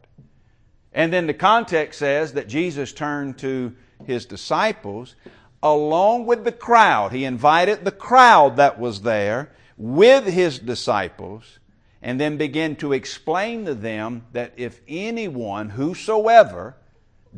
And 0.92 1.12
then 1.12 1.26
the 1.26 1.34
context 1.34 1.98
says 1.98 2.34
that 2.34 2.48
Jesus 2.48 2.92
turned 2.92 3.38
to 3.38 3.74
his 4.06 4.26
disciples 4.26 5.16
along 5.62 6.26
with 6.26 6.44
the 6.44 6.52
crowd. 6.52 7.12
He 7.12 7.24
invited 7.24 7.84
the 7.84 7.90
crowd 7.90 8.56
that 8.56 8.78
was 8.78 9.02
there 9.02 9.50
with 9.76 10.26
his 10.26 10.58
disciples 10.58 11.58
and 12.00 12.20
then 12.20 12.36
began 12.36 12.76
to 12.76 12.92
explain 12.92 13.64
to 13.64 13.74
them 13.74 14.26
that 14.32 14.52
if 14.56 14.80
anyone, 14.86 15.70
whosoever, 15.70 16.76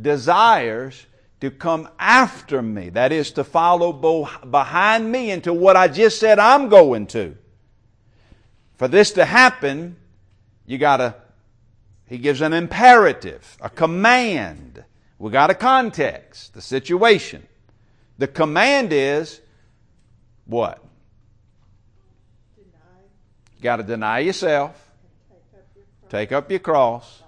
desires 0.00 1.06
to 1.40 1.50
come 1.50 1.88
after 1.99 2.61
me, 2.61 2.90
that 2.90 3.12
is 3.12 3.30
to 3.32 3.44
follow 3.44 3.92
behind 4.50 5.11
me 5.11 5.30
into 5.30 5.52
what 5.52 5.76
I 5.76 5.87
just 5.88 6.18
said 6.18 6.38
I'm 6.38 6.68
going 6.68 7.06
to. 7.08 7.37
For 8.76 8.88
this 8.88 9.12
to 9.12 9.25
happen, 9.25 9.97
you 10.66 10.78
gotta, 10.78 11.14
he 12.06 12.18
gives 12.18 12.40
an 12.40 12.52
imperative, 12.52 13.56
a 13.61 13.71
command. 13.71 14.85
We 15.18 15.30
got 15.30 15.50
a 15.50 15.54
context, 15.54 16.54
the 16.54 16.61
situation. 16.61 17.47
The 18.18 18.28
command 18.28 18.92
is 18.92 19.40
what? 20.45 20.83
You 22.59 23.62
got 23.62 23.76
to 23.76 23.83
deny 23.83 24.18
yourself, 24.21 24.90
take 26.11 26.33
up 26.33 26.50
your 26.50 26.61
cross, 26.61 27.23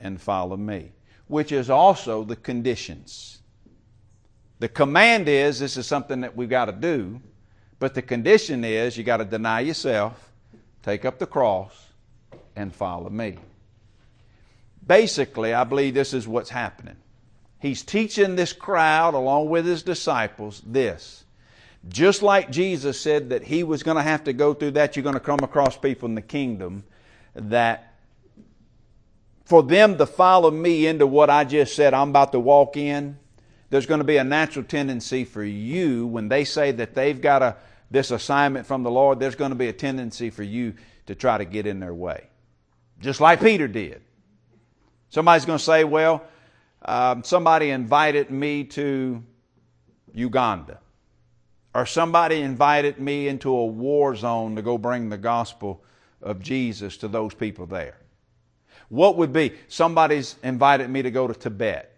and 0.00 0.20
follow 0.20 0.56
me, 0.56 0.92
which 1.28 1.52
is 1.52 1.68
also 1.68 2.24
the 2.24 2.36
conditions. 2.36 3.40
The 4.58 4.68
command 4.68 5.28
is 5.28 5.58
this 5.58 5.76
is 5.76 5.86
something 5.86 6.22
that 6.22 6.34
we've 6.34 6.48
got 6.48 6.66
to 6.66 6.72
do, 6.72 7.20
but 7.78 7.94
the 7.94 8.02
condition 8.02 8.64
is 8.64 8.96
you 8.96 9.04
got 9.04 9.18
to 9.18 9.24
deny 9.24 9.60
yourself, 9.60 10.31
take 10.82 11.04
up 11.04 11.18
the 11.18 11.26
cross, 11.26 11.88
and 12.56 12.74
follow 12.74 13.10
me. 13.10 13.36
Basically, 14.86 15.54
I 15.54 15.64
believe 15.64 15.94
this 15.94 16.12
is 16.12 16.26
what's 16.26 16.50
happening. 16.50 16.96
He's 17.60 17.82
teaching 17.82 18.34
this 18.34 18.52
crowd, 18.52 19.14
along 19.14 19.48
with 19.48 19.64
his 19.64 19.82
disciples, 19.82 20.60
this. 20.66 21.24
Just 21.88 22.22
like 22.22 22.50
Jesus 22.50 23.00
said 23.00 23.30
that 23.30 23.44
he 23.44 23.62
was 23.62 23.82
going 23.82 23.96
to 23.96 24.02
have 24.02 24.24
to 24.24 24.32
go 24.32 24.54
through 24.54 24.72
that, 24.72 24.96
you're 24.96 25.02
going 25.02 25.14
to 25.14 25.20
come 25.20 25.40
across 25.42 25.76
people 25.76 26.08
in 26.08 26.14
the 26.14 26.22
kingdom 26.22 26.84
that 27.34 27.94
for 29.44 29.62
them 29.62 29.98
to 29.98 30.06
follow 30.06 30.50
me 30.50 30.86
into 30.86 31.06
what 31.06 31.30
I 31.30 31.44
just 31.44 31.74
said 31.74 31.94
I'm 31.94 32.10
about 32.10 32.32
to 32.32 32.40
walk 32.40 32.76
in, 32.76 33.18
there's 33.70 33.86
going 33.86 33.98
to 33.98 34.04
be 34.04 34.16
a 34.16 34.24
natural 34.24 34.64
tendency 34.64 35.24
for 35.24 35.42
you 35.42 36.06
when 36.06 36.28
they 36.28 36.44
say 36.44 36.72
that 36.72 36.94
they've 36.94 37.20
got 37.20 37.42
a, 37.42 37.56
this 37.92 38.10
assignment 38.10 38.66
from 38.66 38.82
the 38.82 38.90
Lord, 38.90 39.20
there's 39.20 39.34
going 39.34 39.50
to 39.50 39.56
be 39.56 39.68
a 39.68 39.72
tendency 39.72 40.30
for 40.30 40.42
you 40.42 40.74
to 41.06 41.14
try 41.14 41.38
to 41.38 41.44
get 41.44 41.66
in 41.66 41.78
their 41.80 41.94
way. 41.94 42.26
Just 43.00 43.20
like 43.20 43.40
Peter 43.40 43.68
did. 43.68 44.02
Somebody's 45.10 45.44
going 45.44 45.58
to 45.58 45.64
say, 45.64 45.84
well, 45.84 46.24
um, 46.84 47.22
somebody 47.22 47.70
invited 47.70 48.30
me 48.30 48.64
to 48.64 49.22
Uganda 50.14 50.78
or 51.74 51.86
somebody 51.86 52.40
invited 52.40 52.98
me 52.98 53.28
into 53.28 53.50
a 53.50 53.66
war 53.66 54.14
zone 54.14 54.56
to 54.56 54.62
go 54.62 54.76
bring 54.78 55.08
the 55.08 55.18
gospel 55.18 55.82
of 56.20 56.40
Jesus 56.40 56.98
to 56.98 57.08
those 57.08 57.34
people 57.34 57.66
there. 57.66 57.96
What 58.88 59.16
would 59.16 59.32
be 59.32 59.52
somebody's 59.68 60.36
invited 60.42 60.88
me 60.90 61.02
to 61.02 61.10
go 61.10 61.26
to 61.26 61.34
Tibet? 61.34 61.96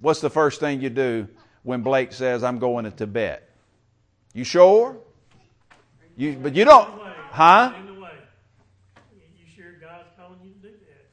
What's 0.00 0.20
the 0.20 0.30
first 0.30 0.58
thing 0.60 0.80
you 0.80 0.90
do 0.90 1.28
when 1.62 1.82
Blake 1.82 2.12
says 2.12 2.42
I'm 2.42 2.58
going 2.58 2.84
to 2.84 2.90
Tibet? 2.90 3.48
You 4.32 4.44
sure? 4.44 4.96
You, 6.16 6.38
but 6.40 6.54
you 6.54 6.64
don't, 6.64 6.88
huh? 7.30 7.72
You 7.74 9.46
sure 9.54 9.72
God's 9.80 10.08
calling 10.16 10.38
you 10.42 10.50
to 10.50 10.68
do 10.68 10.74
that? 10.74 11.06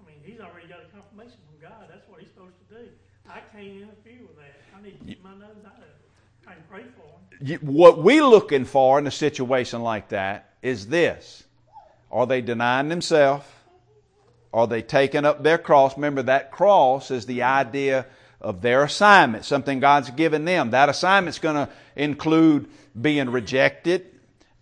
I 0.00 0.06
mean, 0.08 0.20
He's 0.24 0.40
already 0.40 0.68
got 0.68 0.80
a 0.80 0.88
confirmation 0.94 1.38
from 1.48 1.60
God. 1.60 1.86
That's 1.90 2.08
what 2.08 2.20
He's 2.20 2.28
supposed 2.28 2.56
to 2.68 2.74
do. 2.74 2.88
I 3.28 3.40
can't 3.52 3.66
interfere 3.66 4.26
with 4.26 4.36
that. 4.36 4.56
I 4.76 4.82
need 4.82 4.98
to 4.98 5.04
keep 5.04 5.22
my 5.22 5.34
nose 5.34 5.64
out 5.66 5.78
of 5.78 5.84
it 5.84 5.98
pray 6.68 6.84
for 6.96 7.56
What 7.60 8.02
we're 8.02 8.24
looking 8.24 8.64
for 8.64 8.98
in 8.98 9.06
a 9.06 9.10
situation 9.10 9.82
like 9.82 10.08
that 10.08 10.50
is 10.62 10.86
this. 10.86 11.44
Are 12.10 12.26
they 12.26 12.40
denying 12.40 12.88
themselves? 12.88 13.46
Are 14.52 14.66
they 14.66 14.82
taking 14.82 15.24
up 15.24 15.42
their 15.42 15.58
cross? 15.58 15.96
Remember, 15.96 16.22
that 16.22 16.50
cross 16.50 17.10
is 17.10 17.26
the 17.26 17.42
idea 17.42 18.06
of 18.40 18.62
their 18.62 18.84
assignment, 18.84 19.44
something 19.44 19.80
God's 19.80 20.10
given 20.10 20.44
them. 20.44 20.70
That 20.70 20.88
assignment's 20.88 21.38
going 21.38 21.56
to 21.56 21.68
include 21.96 22.68
being 23.00 23.30
rejected 23.30 24.06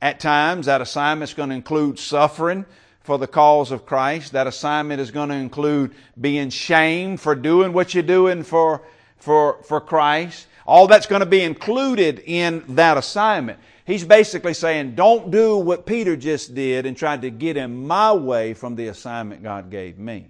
at 0.00 0.21
times. 0.21 0.66
That 0.66 0.80
assignment's 0.80 1.35
going 1.35 1.50
to 1.50 1.54
include 1.54 1.99
suffering 1.99 2.64
for 3.02 3.18
the 3.18 3.26
cause 3.26 3.71
of 3.71 3.87
Christ. 3.87 4.33
That 4.33 4.47
assignment 4.47 5.00
is 5.00 5.11
going 5.11 5.28
to 5.28 5.35
include 5.35 5.95
being 6.21 6.50
shamed 6.50 7.21
for 7.21 7.35
doing 7.35 7.73
what 7.73 7.95
you're 7.95 8.02
doing 8.02 8.42
for, 8.42 8.83
for, 9.18 9.62
for 9.62 9.80
Christ. 9.80 10.47
All 10.66 10.87
that's 10.87 11.06
going 11.06 11.21
to 11.21 11.26
be 11.26 11.42
included 11.42 12.23
in 12.25 12.64
that 12.71 12.97
assignment. 12.97 13.61
He's 13.85 14.04
basically 14.04 14.54
saying, 14.54 14.97
don't 14.97 15.30
do 15.30 15.59
what 15.59 15.87
Peter 15.87 16.16
just 16.16 16.54
did 16.56 16.87
and 16.87 16.97
tried 16.97 17.23
to 17.23 17.30
get 17.30 17.56
in 17.56 17.87
my 17.87 18.12
way 18.12 18.52
from 18.52 18.75
the 18.75 18.88
assignment 18.88 19.45
God 19.45 19.71
gave 19.71 19.97
me. 19.97 20.26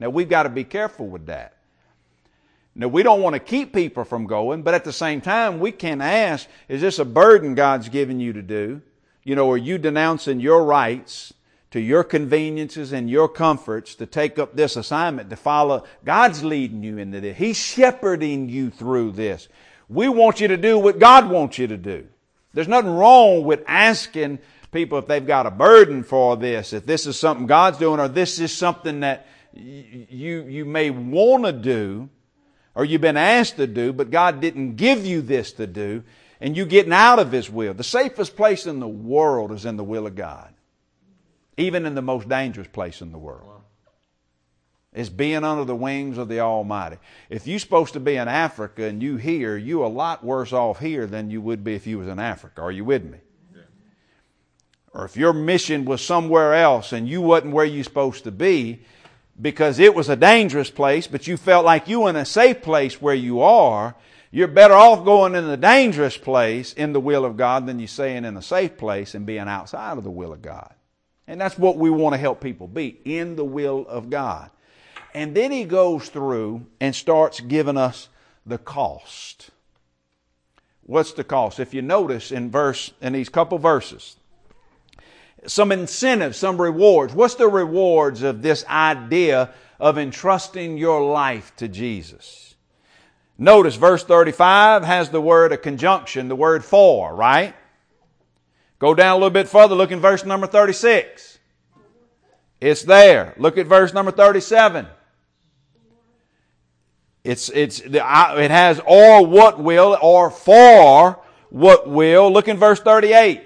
Now 0.00 0.08
we've 0.08 0.28
got 0.28 0.44
to 0.44 0.48
be 0.48 0.64
careful 0.64 1.06
with 1.06 1.26
that. 1.26 1.55
Now 2.78 2.88
we 2.88 3.02
don't 3.02 3.22
want 3.22 3.32
to 3.32 3.40
keep 3.40 3.72
people 3.72 4.04
from 4.04 4.26
going, 4.26 4.62
but 4.62 4.74
at 4.74 4.84
the 4.84 4.92
same 4.92 5.22
time 5.22 5.60
we 5.60 5.72
can 5.72 6.02
ask, 6.02 6.46
is 6.68 6.82
this 6.82 6.98
a 6.98 7.06
burden 7.06 7.54
God's 7.54 7.88
given 7.88 8.20
you 8.20 8.34
to 8.34 8.42
do? 8.42 8.82
You 9.24 9.34
know, 9.34 9.50
are 9.50 9.56
you 9.56 9.78
denouncing 9.78 10.40
your 10.40 10.62
rights 10.62 11.32
to 11.70 11.80
your 11.80 12.04
conveniences 12.04 12.92
and 12.92 13.08
your 13.08 13.28
comforts 13.28 13.94
to 13.94 14.04
take 14.04 14.38
up 14.38 14.54
this 14.54 14.76
assignment 14.76 15.30
to 15.30 15.36
follow? 15.36 15.84
God's 16.04 16.44
leading 16.44 16.82
you 16.82 16.98
into 16.98 17.22
this. 17.22 17.38
He's 17.38 17.56
shepherding 17.56 18.50
you 18.50 18.68
through 18.68 19.12
this. 19.12 19.48
We 19.88 20.10
want 20.10 20.40
you 20.40 20.48
to 20.48 20.58
do 20.58 20.78
what 20.78 20.98
God 20.98 21.30
wants 21.30 21.58
you 21.58 21.68
to 21.68 21.78
do. 21.78 22.06
There's 22.52 22.68
nothing 22.68 22.94
wrong 22.94 23.44
with 23.44 23.64
asking 23.66 24.38
people 24.70 24.98
if 24.98 25.06
they've 25.06 25.26
got 25.26 25.46
a 25.46 25.50
burden 25.50 26.02
for 26.02 26.36
this, 26.36 26.74
if 26.74 26.84
this 26.84 27.06
is 27.06 27.18
something 27.18 27.46
God's 27.46 27.78
doing, 27.78 28.00
or 28.00 28.08
this 28.08 28.38
is 28.38 28.52
something 28.52 29.00
that 29.00 29.26
you, 29.54 30.44
you 30.46 30.66
may 30.66 30.90
want 30.90 31.46
to 31.46 31.52
do, 31.52 32.10
or 32.76 32.84
you've 32.84 33.00
been 33.00 33.16
asked 33.16 33.56
to 33.56 33.66
do, 33.66 33.92
but 33.92 34.12
God 34.12 34.40
didn't 34.40 34.76
give 34.76 35.04
you 35.04 35.20
this 35.20 35.50
to 35.52 35.66
do, 35.66 36.04
and 36.40 36.56
you're 36.56 36.66
getting 36.66 36.92
out 36.92 37.18
of 37.18 37.32
His 37.32 37.50
will. 37.50 37.74
The 37.74 37.82
safest 37.82 38.36
place 38.36 38.66
in 38.66 38.78
the 38.78 38.86
world 38.86 39.50
is 39.50 39.64
in 39.64 39.76
the 39.76 39.82
will 39.82 40.06
of 40.06 40.14
God, 40.14 40.54
even 41.56 41.84
in 41.86 41.96
the 41.96 42.02
most 42.02 42.28
dangerous 42.28 42.68
place 42.68 43.00
in 43.00 43.10
the 43.10 43.18
world 43.18 43.56
is 44.96 45.10
being 45.10 45.44
under 45.44 45.64
the 45.64 45.76
wings 45.76 46.16
of 46.16 46.26
the 46.26 46.40
Almighty. 46.40 46.96
If 47.28 47.46
you're 47.46 47.58
supposed 47.58 47.92
to 47.92 48.00
be 48.00 48.16
in 48.16 48.28
Africa 48.28 48.84
and 48.84 49.02
you 49.02 49.16
here, 49.16 49.56
you're 49.56 49.84
a 49.84 49.88
lot 49.88 50.24
worse 50.24 50.54
off 50.54 50.80
here 50.80 51.06
than 51.06 51.30
you 51.30 51.42
would 51.42 51.62
be 51.62 51.74
if 51.74 51.86
you 51.86 51.98
was 51.98 52.08
in 52.08 52.18
Africa. 52.18 52.62
Are 52.62 52.72
you 52.72 52.84
with 52.84 53.04
me? 53.04 53.18
Yeah. 53.54 53.62
Or 54.94 55.04
if 55.04 55.14
your 55.14 55.34
mission 55.34 55.84
was 55.84 56.02
somewhere 56.02 56.54
else 56.54 56.94
and 56.94 57.06
you 57.06 57.20
wasn't 57.20 57.52
where 57.52 57.66
you're 57.66 57.84
supposed 57.84 58.24
to 58.24 58.32
be 58.32 58.80
because 59.40 59.78
it 59.78 59.94
was 59.94 60.08
a 60.08 60.16
dangerous 60.16 60.70
place, 60.70 61.06
but 61.06 61.26
you 61.26 61.36
felt 61.36 61.64
like 61.64 61.88
you 61.88 62.00
were 62.00 62.10
in 62.10 62.16
a 62.16 62.24
safe 62.24 62.62
place 62.62 63.00
where 63.02 63.14
you 63.14 63.40
are, 63.40 63.94
you're 64.30 64.48
better 64.48 64.74
off 64.74 65.04
going 65.04 65.34
in 65.34 65.46
the 65.46 65.56
dangerous 65.56 66.16
place 66.16 66.72
in 66.72 66.92
the 66.92 67.00
will 67.00 67.24
of 67.24 67.36
God 67.36 67.66
than 67.66 67.78
you 67.78 67.86
staying 67.86 68.24
in 68.24 68.36
a 68.36 68.42
safe 68.42 68.76
place 68.76 69.14
and 69.14 69.26
being 69.26 69.40
outside 69.40 69.98
of 69.98 70.04
the 70.04 70.10
will 70.10 70.32
of 70.32 70.42
God. 70.42 70.74
And 71.26 71.40
that's 71.40 71.58
what 71.58 71.76
we 71.76 71.90
want 71.90 72.14
to 72.14 72.18
help 72.18 72.40
people 72.40 72.68
be, 72.68 72.98
in 73.04 73.36
the 73.36 73.44
will 73.44 73.86
of 73.88 74.10
God. 74.10 74.50
And 75.14 75.34
then 75.34 75.50
he 75.50 75.64
goes 75.64 76.08
through 76.08 76.66
and 76.80 76.94
starts 76.94 77.40
giving 77.40 77.76
us 77.76 78.08
the 78.44 78.58
cost. 78.58 79.50
What's 80.82 81.12
the 81.12 81.24
cost? 81.24 81.58
If 81.58 81.74
you 81.74 81.82
notice 81.82 82.30
in 82.30 82.50
verse 82.50 82.92
in 83.00 83.14
these 83.14 83.28
couple 83.28 83.58
verses, 83.58 84.16
some 85.46 85.72
incentives, 85.72 86.38
some 86.38 86.60
rewards. 86.60 87.14
What's 87.14 87.34
the 87.34 87.48
rewards 87.48 88.22
of 88.22 88.42
this 88.42 88.64
idea 88.66 89.50
of 89.78 89.98
entrusting 89.98 90.78
your 90.78 91.04
life 91.04 91.54
to 91.56 91.68
Jesus. 91.68 92.54
Notice 93.38 93.76
verse 93.76 94.02
35 94.02 94.84
has 94.84 95.10
the 95.10 95.20
word 95.20 95.52
a 95.52 95.58
conjunction, 95.58 96.28
the 96.28 96.36
word 96.36 96.64
for, 96.64 97.14
right? 97.14 97.54
Go 98.78 98.94
down 98.94 99.12
a 99.12 99.16
little 99.16 99.30
bit 99.30 99.48
further, 99.48 99.74
look 99.74 99.92
in 99.92 100.00
verse 100.00 100.24
number 100.24 100.46
36. 100.46 101.38
It's 102.60 102.82
there. 102.82 103.34
Look 103.36 103.58
at 103.58 103.66
verse 103.66 103.92
number 103.92 104.10
37. 104.10 104.86
It's, 107.24 107.50
it's, 107.50 107.80
it 107.80 108.50
has 108.50 108.80
or 108.86 109.26
what 109.26 109.58
will 109.58 109.98
or 110.00 110.30
for 110.30 111.20
what 111.50 111.88
will. 111.88 112.32
Look 112.32 112.48
in 112.48 112.56
verse 112.56 112.80
38. 112.80 113.42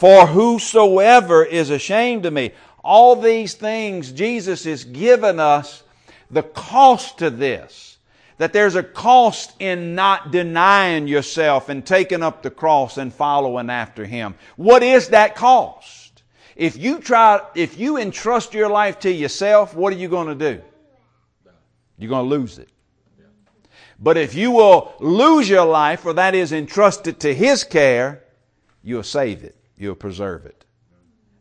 For 0.00 0.26
whosoever 0.26 1.44
is 1.44 1.68
ashamed 1.68 2.24
of 2.24 2.32
me. 2.32 2.52
All 2.82 3.16
these 3.16 3.52
things 3.52 4.12
Jesus 4.12 4.64
has 4.64 4.82
given 4.82 5.38
us 5.38 5.82
the 6.30 6.42
cost 6.42 7.18
to 7.18 7.28
this. 7.28 7.98
That 8.38 8.54
there's 8.54 8.76
a 8.76 8.82
cost 8.82 9.52
in 9.58 9.94
not 9.94 10.30
denying 10.30 11.06
yourself 11.06 11.68
and 11.68 11.84
taking 11.84 12.22
up 12.22 12.42
the 12.42 12.50
cross 12.50 12.96
and 12.96 13.12
following 13.12 13.68
after 13.68 14.06
Him. 14.06 14.36
What 14.56 14.82
is 14.82 15.08
that 15.08 15.36
cost? 15.36 16.22
If 16.56 16.78
you 16.78 17.00
try, 17.00 17.42
if 17.54 17.78
you 17.78 17.98
entrust 17.98 18.54
your 18.54 18.70
life 18.70 19.00
to 19.00 19.12
yourself, 19.12 19.74
what 19.74 19.92
are 19.92 19.98
you 19.98 20.08
going 20.08 20.28
to 20.28 20.54
do? 20.54 20.62
You're 21.98 22.08
going 22.08 22.24
to 22.24 22.36
lose 22.36 22.58
it. 22.58 22.70
But 23.98 24.16
if 24.16 24.34
you 24.34 24.52
will 24.52 24.94
lose 24.98 25.46
your 25.46 25.66
life, 25.66 26.06
or 26.06 26.14
that 26.14 26.34
is 26.34 26.52
entrusted 26.52 27.20
to 27.20 27.34
His 27.34 27.64
care, 27.64 28.24
you'll 28.82 29.02
save 29.02 29.44
it 29.44 29.59
you'll 29.80 29.94
preserve 29.94 30.46
it. 30.46 30.64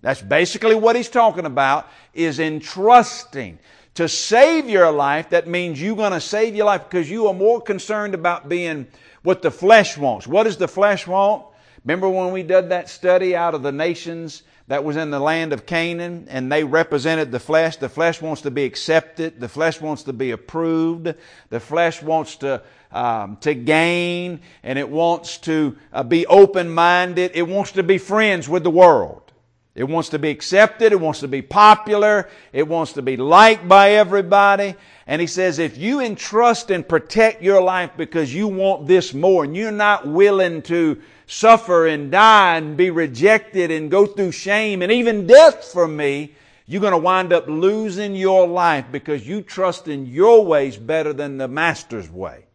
That's 0.01 0.21
basically 0.21 0.75
what 0.75 0.95
he's 0.95 1.09
talking 1.09 1.45
about 1.45 1.89
is 2.13 2.39
entrusting. 2.39 3.59
To 3.95 4.07
save 4.07 4.69
your 4.69 4.91
life, 4.91 5.31
that 5.31 5.47
means 5.47 5.81
you're 5.81 5.95
going 5.95 6.13
to 6.13 6.21
save 6.21 6.55
your 6.55 6.65
life 6.65 6.85
because 6.89 7.09
you 7.09 7.27
are 7.27 7.33
more 7.33 7.59
concerned 7.59 8.13
about 8.13 8.47
being 8.47 8.87
what 9.23 9.41
the 9.41 9.51
flesh 9.51 9.97
wants. 9.97 10.25
What 10.25 10.43
does 10.43 10.55
the 10.55 10.69
flesh 10.69 11.05
want? 11.05 11.45
Remember 11.83 12.07
when 12.07 12.31
we 12.31 12.43
did 12.43 12.69
that 12.69 12.89
study 12.89 13.35
out 13.35 13.55
of 13.55 13.63
the 13.63 13.71
nations 13.71 14.43
that 14.69 14.83
was 14.83 14.95
in 14.95 15.09
the 15.09 15.19
land 15.19 15.51
of 15.51 15.65
Canaan 15.65 16.27
and 16.29 16.51
they 16.51 16.63
represented 16.63 17.31
the 17.31 17.39
flesh? 17.39 17.75
The 17.77 17.89
flesh 17.89 18.21
wants 18.21 18.43
to 18.43 18.51
be 18.51 18.63
accepted. 18.63 19.39
The 19.39 19.49
flesh 19.49 19.81
wants 19.81 20.03
to 20.03 20.13
be 20.13 20.31
approved. 20.31 21.13
The 21.49 21.59
flesh 21.59 22.01
wants 22.01 22.37
to 22.37 22.61
um, 22.91 23.37
to 23.41 23.53
gain 23.53 24.41
and 24.63 24.79
it 24.79 24.89
wants 24.89 25.37
to 25.39 25.75
uh, 25.91 26.03
be 26.03 26.25
open 26.27 26.69
minded. 26.69 27.31
It 27.33 27.47
wants 27.47 27.73
to 27.73 27.83
be 27.83 27.97
friends 27.97 28.47
with 28.47 28.63
the 28.63 28.71
world. 28.71 29.29
It 29.75 29.87
wants 29.87 30.09
to 30.09 30.19
be 30.19 30.29
accepted. 30.29 30.91
It 30.91 30.99
wants 30.99 31.21
to 31.21 31.27
be 31.27 31.41
popular. 31.41 32.29
It 32.51 32.67
wants 32.67 32.93
to 32.93 33.01
be 33.01 33.17
liked 33.17 33.67
by 33.67 33.91
everybody. 33.91 34.75
And 35.07 35.21
he 35.21 35.27
says, 35.27 35.57
if 35.57 35.77
you 35.77 36.01
entrust 36.01 36.69
and 36.69 36.87
protect 36.87 37.41
your 37.41 37.61
life 37.61 37.91
because 37.97 38.33
you 38.33 38.47
want 38.47 38.87
this 38.87 39.13
more 39.13 39.43
and 39.43 39.55
you're 39.55 39.71
not 39.71 40.07
willing 40.07 40.61
to 40.63 41.01
suffer 41.29 41.85
and 41.85 42.11
die 42.11 42.57
and 42.57 42.75
be 42.75 42.89
rejected 42.89 43.69
and 43.69 43.91
go 43.91 44.07
through 44.07 44.31
shame 44.31 44.81
and 44.81 44.91
even 44.91 45.27
death 45.27 45.63
for 45.63 45.87
me, 45.87 46.33
you're 46.65 46.81
going 46.81 46.91
to 46.91 46.97
wind 46.97 47.31
up 47.31 47.47
losing 47.47 48.15
your 48.15 48.47
life 48.47 48.85
because 48.91 49.27
you 49.27 49.41
trust 49.41 49.87
in 49.87 50.07
your 50.07 50.43
ways 50.43 50.75
better 50.75 51.13
than 51.13 51.37
the 51.37 51.47
master's 51.47 52.09
way. 52.09 52.45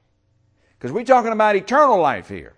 Because 0.76 0.90
we're 0.90 1.04
talking 1.04 1.33
about 1.33 1.54
eternal 1.54 2.00
life 2.00 2.28
here. 2.28 2.54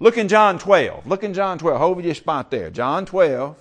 Look 0.00 0.18
in 0.18 0.26
John 0.26 0.58
12. 0.58 1.06
Look 1.06 1.22
in 1.22 1.32
John 1.32 1.58
12. 1.58 1.78
Hold 1.78 2.04
your 2.04 2.14
spot 2.14 2.50
there. 2.50 2.68
John 2.68 3.06
12. 3.06 3.56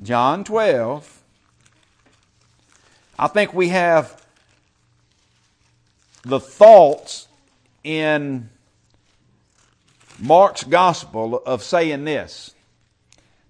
John 0.00 0.44
12. 0.44 1.22
I 3.18 3.26
think 3.26 3.52
we 3.52 3.68
have 3.70 4.24
the 6.22 6.38
thoughts 6.38 7.26
in 7.82 8.48
Mark's 10.18 10.64
gospel 10.64 11.42
of 11.44 11.62
saying 11.62 12.04
this 12.04 12.54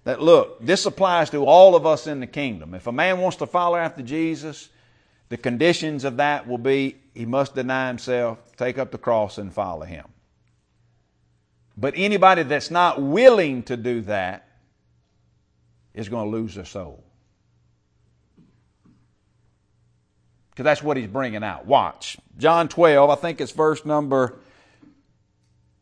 that 0.03 0.21
look, 0.21 0.63
this 0.65 0.85
applies 0.85 1.29
to 1.31 1.45
all 1.45 1.75
of 1.75 1.85
us 1.85 2.07
in 2.07 2.19
the 2.19 2.27
kingdom. 2.27 2.73
If 2.73 2.87
a 2.87 2.91
man 2.91 3.19
wants 3.19 3.37
to 3.37 3.47
follow 3.47 3.75
after 3.75 4.01
Jesus, 4.01 4.69
the 5.29 5.37
conditions 5.37 6.03
of 6.03 6.17
that 6.17 6.47
will 6.47 6.57
be 6.57 6.95
he 7.13 7.25
must 7.25 7.53
deny 7.53 7.87
himself, 7.87 8.39
take 8.55 8.77
up 8.77 8.91
the 8.91 8.97
cross, 8.97 9.37
and 9.37 9.53
follow 9.53 9.85
him. 9.85 10.05
But 11.77 11.93
anybody 11.95 12.43
that's 12.43 12.71
not 12.71 13.01
willing 13.01 13.63
to 13.63 13.77
do 13.77 14.01
that 14.01 14.47
is 15.93 16.09
going 16.09 16.31
to 16.31 16.37
lose 16.37 16.55
their 16.55 16.65
soul. 16.65 17.03
Because 20.51 20.63
that's 20.63 20.83
what 20.83 20.97
he's 20.97 21.07
bringing 21.07 21.43
out. 21.43 21.65
Watch. 21.65 22.17
John 22.37 22.67
12, 22.67 23.09
I 23.09 23.15
think 23.15 23.39
it's 23.39 23.51
verse 23.51 23.85
number, 23.85 24.39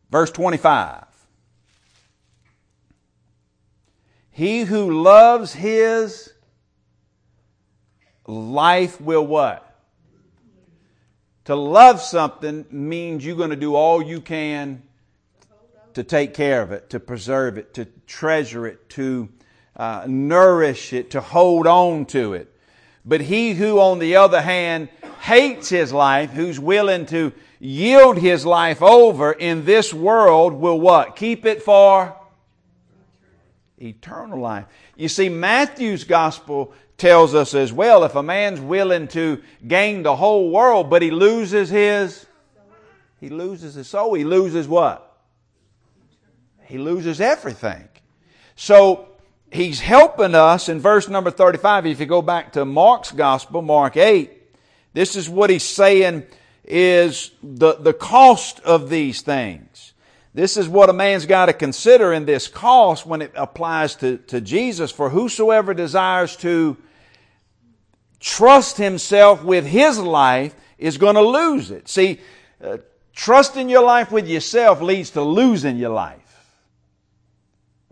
verse 0.10 0.32
25. 0.32 1.06
He 4.32 4.62
who 4.62 5.02
loves 5.02 5.54
his 5.54 6.32
life 8.28 9.02
will 9.02 9.26
what? 9.26 9.64
To 11.46 11.56
love 11.56 12.02
something 12.02 12.66
means 12.70 13.26
you're 13.26 13.38
going 13.38 13.50
to 13.52 13.56
do 13.56 13.74
all 13.74 14.02
you 14.02 14.22
can 14.22 14.84
to 15.94 16.04
take 16.04 16.36
care 16.36 16.62
of 16.62 16.72
it, 16.72 16.92
to 16.92 17.00
preserve 17.00 17.58
it, 17.58 17.74
to 17.74 17.86
treasure 18.06 18.68
it, 18.68 18.90
to 18.90 19.30
uh, 19.76 20.04
nourish 20.08 20.94
it, 20.94 21.10
to 21.12 21.22
hold 21.22 21.66
on 21.66 22.06
to 22.06 22.34
it. 22.34 22.54
But 23.04 23.22
he 23.22 23.54
who, 23.54 23.80
on 23.80 24.00
the 24.00 24.18
other 24.18 24.42
hand, 24.42 24.90
hates 25.22 25.70
his 25.70 25.92
life, 25.92 26.30
who's 26.30 26.60
willing 26.60 27.06
to 27.08 27.32
yield 27.60 28.18
his 28.18 28.46
life 28.46 28.82
over 28.82 29.32
in 29.32 29.66
this 29.66 29.94
world, 29.94 30.54
will 30.54 30.80
what? 30.80 31.16
Keep 31.16 31.46
it 31.46 31.64
for 31.64 32.16
eternal 33.80 34.40
life. 34.40 34.66
You 34.96 35.08
see, 35.08 35.30
Matthew's 35.30 36.04
gospel 36.04 36.74
tells 36.98 37.36
us 37.36 37.54
as 37.54 37.72
well 37.72 38.04
if 38.04 38.16
a 38.16 38.24
man's 38.24 38.60
willing 38.60 39.08
to 39.10 39.42
gain 39.68 40.04
the 40.04 40.16
whole 40.16 40.50
world, 40.50 40.90
but 40.90 41.02
he 41.02 41.12
loses 41.12 41.70
his, 41.70 42.26
he 43.20 43.30
loses 43.30 43.76
his 43.76 43.88
soul. 43.88 44.14
He 44.14 44.24
loses 44.24 44.68
what? 44.68 45.04
He 46.66 46.78
loses 46.78 47.22
everything. 47.22 47.88
So, 48.56 49.08
he's 49.52 49.80
helping 49.80 50.36
us 50.36 50.70
in 50.70 50.80
verse 50.80 51.08
number 51.08 51.32
35. 51.32 51.86
If 51.86 52.00
you 52.00 52.06
go 52.06 52.22
back 52.22 52.54
to 52.54 52.66
Mark's 52.66 53.12
gospel, 53.12 53.62
Mark 53.62 53.96
8, 53.96 54.32
this 54.94 55.16
is 55.16 55.30
what 55.30 55.50
he's 55.50 55.64
saying 55.64 56.26
is 56.68 57.32
the, 57.42 57.76
the 57.76 57.94
cost 57.94 58.60
of 58.60 58.90
these 58.90 59.22
things. 59.22 59.94
This 60.34 60.56
is 60.56 60.68
what 60.68 60.90
a 60.90 60.94
man's 60.94 61.26
got 61.26 61.48
to 61.48 61.54
consider 61.54 62.14
in 62.14 62.26
this 62.26 62.48
cost 62.48 63.08
when 63.08 63.24
it 63.24 63.32
applies 63.36 63.96
to, 63.96 64.18
to 64.28 64.40
Jesus. 64.40 64.92
For 64.92 65.10
whosoever 65.10 65.74
desires 65.74 66.36
to 66.38 66.78
trust 68.20 68.78
himself 68.78 69.44
with 69.44 69.66
his 69.66 69.98
life 69.98 70.54
is 70.78 70.98
going 70.98 71.16
to 71.16 71.22
lose 71.22 71.72
it. 71.72 71.88
See, 71.88 72.20
uh, 72.64 72.78
trusting 73.14 73.68
your 73.68 73.84
life 73.84 74.12
with 74.12 74.28
yourself 74.28 74.80
leads 74.80 75.10
to 75.12 75.24
losing 75.24 75.78
your 75.78 75.90
life. 75.90 76.22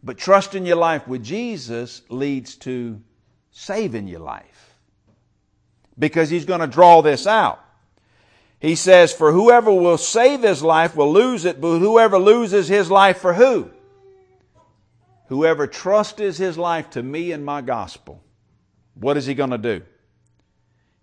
But 0.04 0.20
trusting 0.20 0.68
your 0.68 0.76
life 0.76 1.08
with 1.08 1.24
Jesus 1.24 2.04
leads 2.10 2.56
to 2.58 3.02
saving 3.50 4.08
your 4.08 4.20
life. 4.20 4.76
Because 5.98 6.30
he's 6.30 6.46
going 6.46 6.60
to 6.60 6.68
draw 6.68 7.02
this 7.02 7.26
out. 7.26 7.65
He 8.60 8.76
says, 8.76 9.14
For 9.14 9.32
whoever 9.32 9.72
will 9.72 9.98
save 9.98 10.44
his 10.44 10.64
life 10.64 10.96
will 10.96 11.12
lose 11.12 11.46
it, 11.46 11.62
but 11.62 11.80
whoever 11.80 12.18
loses 12.18 12.68
his 12.68 12.90
life 12.90 13.20
for 13.20 13.34
who? 13.34 13.72
Whoever 15.28 15.68
trusts 15.68 16.38
his 16.38 16.58
life 16.58 16.92
to 16.92 17.04
me 17.04 17.32
and 17.32 17.44
my 17.44 17.62
gospel, 17.62 18.24
what 18.94 19.18
is 19.18 19.26
he 19.26 19.34
going 19.34 19.50
to 19.50 19.58
do? 19.58 19.82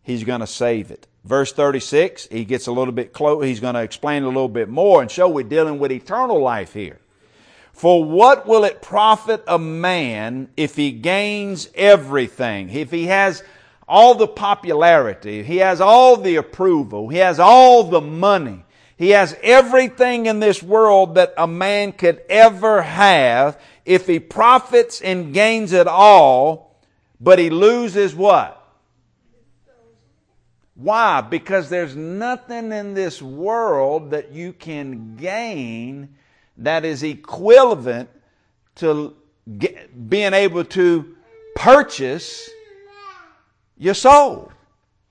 he's 0.03 0.25
going 0.25 0.41
to 0.41 0.47
save 0.47 0.91
it. 0.91 1.07
Verse 1.25 1.53
36, 1.53 2.29
he 2.31 2.45
gets 2.45 2.67
a 2.67 2.73
little 2.73 2.93
bit 2.93 3.13
close. 3.13 3.45
He's 3.45 3.61
going 3.61 3.75
to 3.75 3.83
explain 3.83 4.25
a 4.25 4.29
little 4.29 4.49
bit 4.49 4.69
more 4.69 5.01
and 5.01 5.11
show 5.11 5.29
we're 5.29 5.45
dealing 5.45 5.79
with 5.79 5.93
eternal 5.93 6.41
life 6.41 6.75
here. 6.75 6.99
For 7.73 8.05
what 8.05 8.47
will 8.47 8.65
it 8.65 8.83
profit 8.83 9.43
a 9.47 9.59
man 9.59 10.51
if 10.57 10.77
he 10.77 10.91
gains 10.91 11.69
everything? 11.75 12.69
If 12.71 12.91
he 12.91 13.07
has 13.07 13.43
all 13.89 14.15
the 14.15 14.29
popularity, 14.29 15.43
he 15.43 15.59
has 15.59 15.81
all 15.81 16.17
the 16.17 16.37
approval, 16.37 17.09
he 17.09 17.19
has 17.19 17.39
all 17.39 17.85
the 17.85 18.01
money, 18.01 18.65
he 18.97 19.11
has 19.11 19.37
everything 19.43 20.27
in 20.27 20.41
this 20.41 20.63
world 20.63 21.17
that 21.17 21.35
a 21.37 21.47
man 21.47 21.93
could 21.93 22.23
ever 22.29 22.83
have. 22.83 23.61
If 23.85 24.07
he 24.07 24.21
profits 24.21 25.01
and 25.01 25.35
gains 25.35 25.73
it 25.73 25.89
all, 25.89 26.79
but 27.21 27.41
he 27.41 27.51
loses 27.51 28.15
what? 28.15 28.59
Why? 30.75 31.21
Because 31.21 31.69
there's 31.69 31.97
nothing 31.97 32.73
in 32.73 32.95
this 32.95 33.21
world 33.21 34.11
that 34.13 34.33
you 34.33 34.53
can 34.53 35.17
gain 35.17 36.15
that 36.59 36.85
is 36.85 37.03
equivalent 37.03 38.09
to 38.77 39.17
get, 39.59 40.09
being 40.09 40.33
able 40.33 40.65
to 40.65 41.17
purchase 41.55 42.49
your 43.83 43.95
soul. 43.95 44.53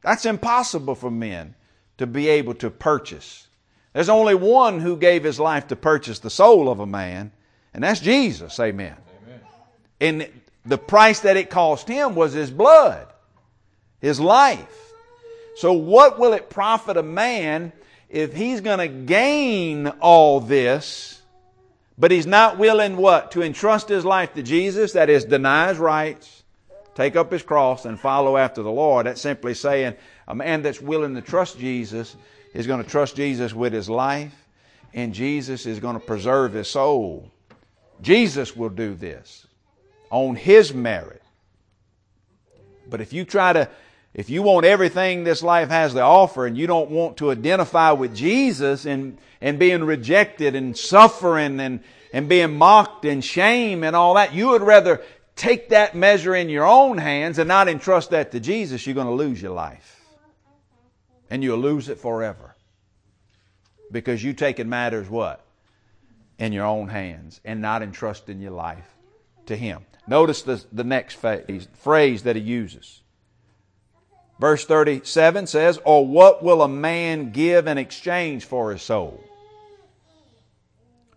That's 0.02 0.26
impossible 0.26 0.96
for 0.96 1.12
men 1.12 1.56
to 1.98 2.08
be 2.08 2.28
able 2.30 2.56
to 2.56 2.70
purchase. 2.70 3.48
There's 3.94 4.10
only 4.10 4.36
one 4.36 4.80
who 4.80 4.98
gave 4.98 5.24
his 5.24 5.40
life 5.40 5.68
to 5.68 5.76
purchase 5.76 6.20
the 6.20 6.30
soul 6.30 6.70
of 6.70 6.80
a 6.80 6.86
man, 6.86 7.32
and 7.74 7.84
that's 7.84 8.00
Jesus. 8.00 8.60
Amen. 8.60 8.96
Amen. 9.24 9.42
And 10.00 10.30
the 10.66 10.78
price 10.78 11.20
that 11.22 11.38
it 11.38 11.50
cost 11.50 11.88
him 11.88 12.16
was 12.16 12.34
his 12.34 12.50
blood, 12.50 13.08
his 14.00 14.20
life. 14.20 14.94
So, 15.58 15.74
what 15.74 16.18
will 16.18 16.34
it 16.34 16.50
profit 16.50 16.98
a 16.98 17.04
man 17.04 17.74
if 18.10 18.34
he's 18.34 18.62
going 18.62 18.80
to 18.80 18.88
gain 18.88 19.88
all 19.88 20.40
this, 20.40 21.22
but 21.98 22.12
he's 22.12 22.26
not 22.26 22.58
willing 22.58 22.98
what? 22.98 23.32
To 23.32 23.44
entrust 23.44 23.90
his 23.90 24.06
life 24.06 24.34
to 24.34 24.44
Jesus, 24.44 24.94
that 24.94 25.10
is, 25.10 25.26
deny 25.26 25.70
his 25.70 25.78
rights, 25.78 26.41
take 26.96 27.16
up 27.16 27.32
his 27.32 27.44
cross, 27.44 27.86
and 27.86 28.00
follow 28.00 28.38
after 28.38 28.64
the 28.64 28.72
Lord. 28.72 29.06
That's 29.06 29.22
simply 29.22 29.54
saying 29.54 29.96
a 30.28 30.36
man 30.36 30.62
that's 30.62 30.82
willing 30.82 31.16
to 31.16 31.22
trust 31.22 31.60
Jesus 31.60 32.16
is 32.54 32.68
going 32.68 32.84
to 32.84 32.90
trust 32.90 33.16
Jesus 33.16 33.54
with 33.54 33.74
his 33.74 33.90
life, 33.90 34.34
and 34.94 35.14
Jesus 35.14 35.66
is 35.66 35.80
going 35.80 36.00
to 36.00 36.06
preserve 36.06 36.54
his 36.54 36.68
soul. 36.68 37.32
Jesus 38.02 38.56
will 38.56 38.70
do 38.70 38.94
this 38.94 39.48
on 40.10 40.36
his 40.36 40.74
merit. 40.74 41.22
But 42.90 43.00
if 43.00 43.14
you 43.14 43.24
try 43.24 43.54
to, 43.54 43.70
if 44.14 44.30
you 44.30 44.42
want 44.42 44.66
everything 44.66 45.24
this 45.24 45.42
life 45.42 45.70
has 45.70 45.94
to 45.94 46.02
offer 46.02 46.46
and 46.46 46.58
you 46.58 46.68
don't 46.68 46.92
want 46.92 47.18
to 47.18 47.32
identify 47.32 47.92
with 47.92 48.14
Jesus 48.14 48.86
and, 48.86 49.18
and 49.40 49.58
being 49.58 49.84
rejected 49.84 50.56
and 50.56 50.78
suffering 50.78 51.60
and, 51.62 51.80
and 52.12 52.28
being 52.28 52.58
mocked 52.58 53.06
and 53.06 53.24
shame 53.24 53.84
and 53.86 53.96
all 53.96 54.16
that, 54.16 54.34
you 54.34 54.50
would 54.50 54.62
rather 54.62 55.02
take 55.36 55.70
that 55.70 55.96
measure 55.96 56.36
in 56.36 56.50
your 56.50 56.66
own 56.66 56.98
hands 56.98 57.40
and 57.40 57.48
not 57.48 57.68
entrust 57.68 58.12
that 58.12 58.32
to 58.32 58.40
Jesus, 58.40 58.86
you're 58.86 58.96
going 58.96 59.08
to 59.08 59.14
lose 59.14 59.42
your 59.42 59.54
life. 59.54 60.00
And 61.30 61.44
you'll 61.44 61.60
lose 61.60 61.90
it 61.90 61.98
forever. 61.98 62.56
Because 63.92 64.24
you 64.24 64.34
taking 64.34 64.70
matters 64.70 65.10
what? 65.10 65.44
In 66.40 66.54
your 66.54 66.66
own 66.66 66.90
hands 66.90 67.40
and 67.46 67.62
not 67.62 67.82
entrusting 67.82 68.42
your 68.42 68.52
life 68.52 68.88
to 69.46 69.56
Him. 69.56 69.86
Notice 70.08 70.42
the, 70.42 70.64
the 70.72 70.84
next 70.84 71.16
phase, 71.16 71.68
phrase 71.74 72.24
that 72.24 72.36
he 72.36 72.42
uses. 72.42 73.02
Verse 74.40 74.66
37 74.66 75.48
says, 75.48 75.80
Or 75.86 76.06
what 76.06 76.44
will 76.44 76.62
a 76.64 76.68
man 76.68 77.32
give 77.32 77.68
in 77.68 77.78
exchange 77.78 78.44
for 78.46 78.72
his 78.72 78.82
soul? 78.82 79.24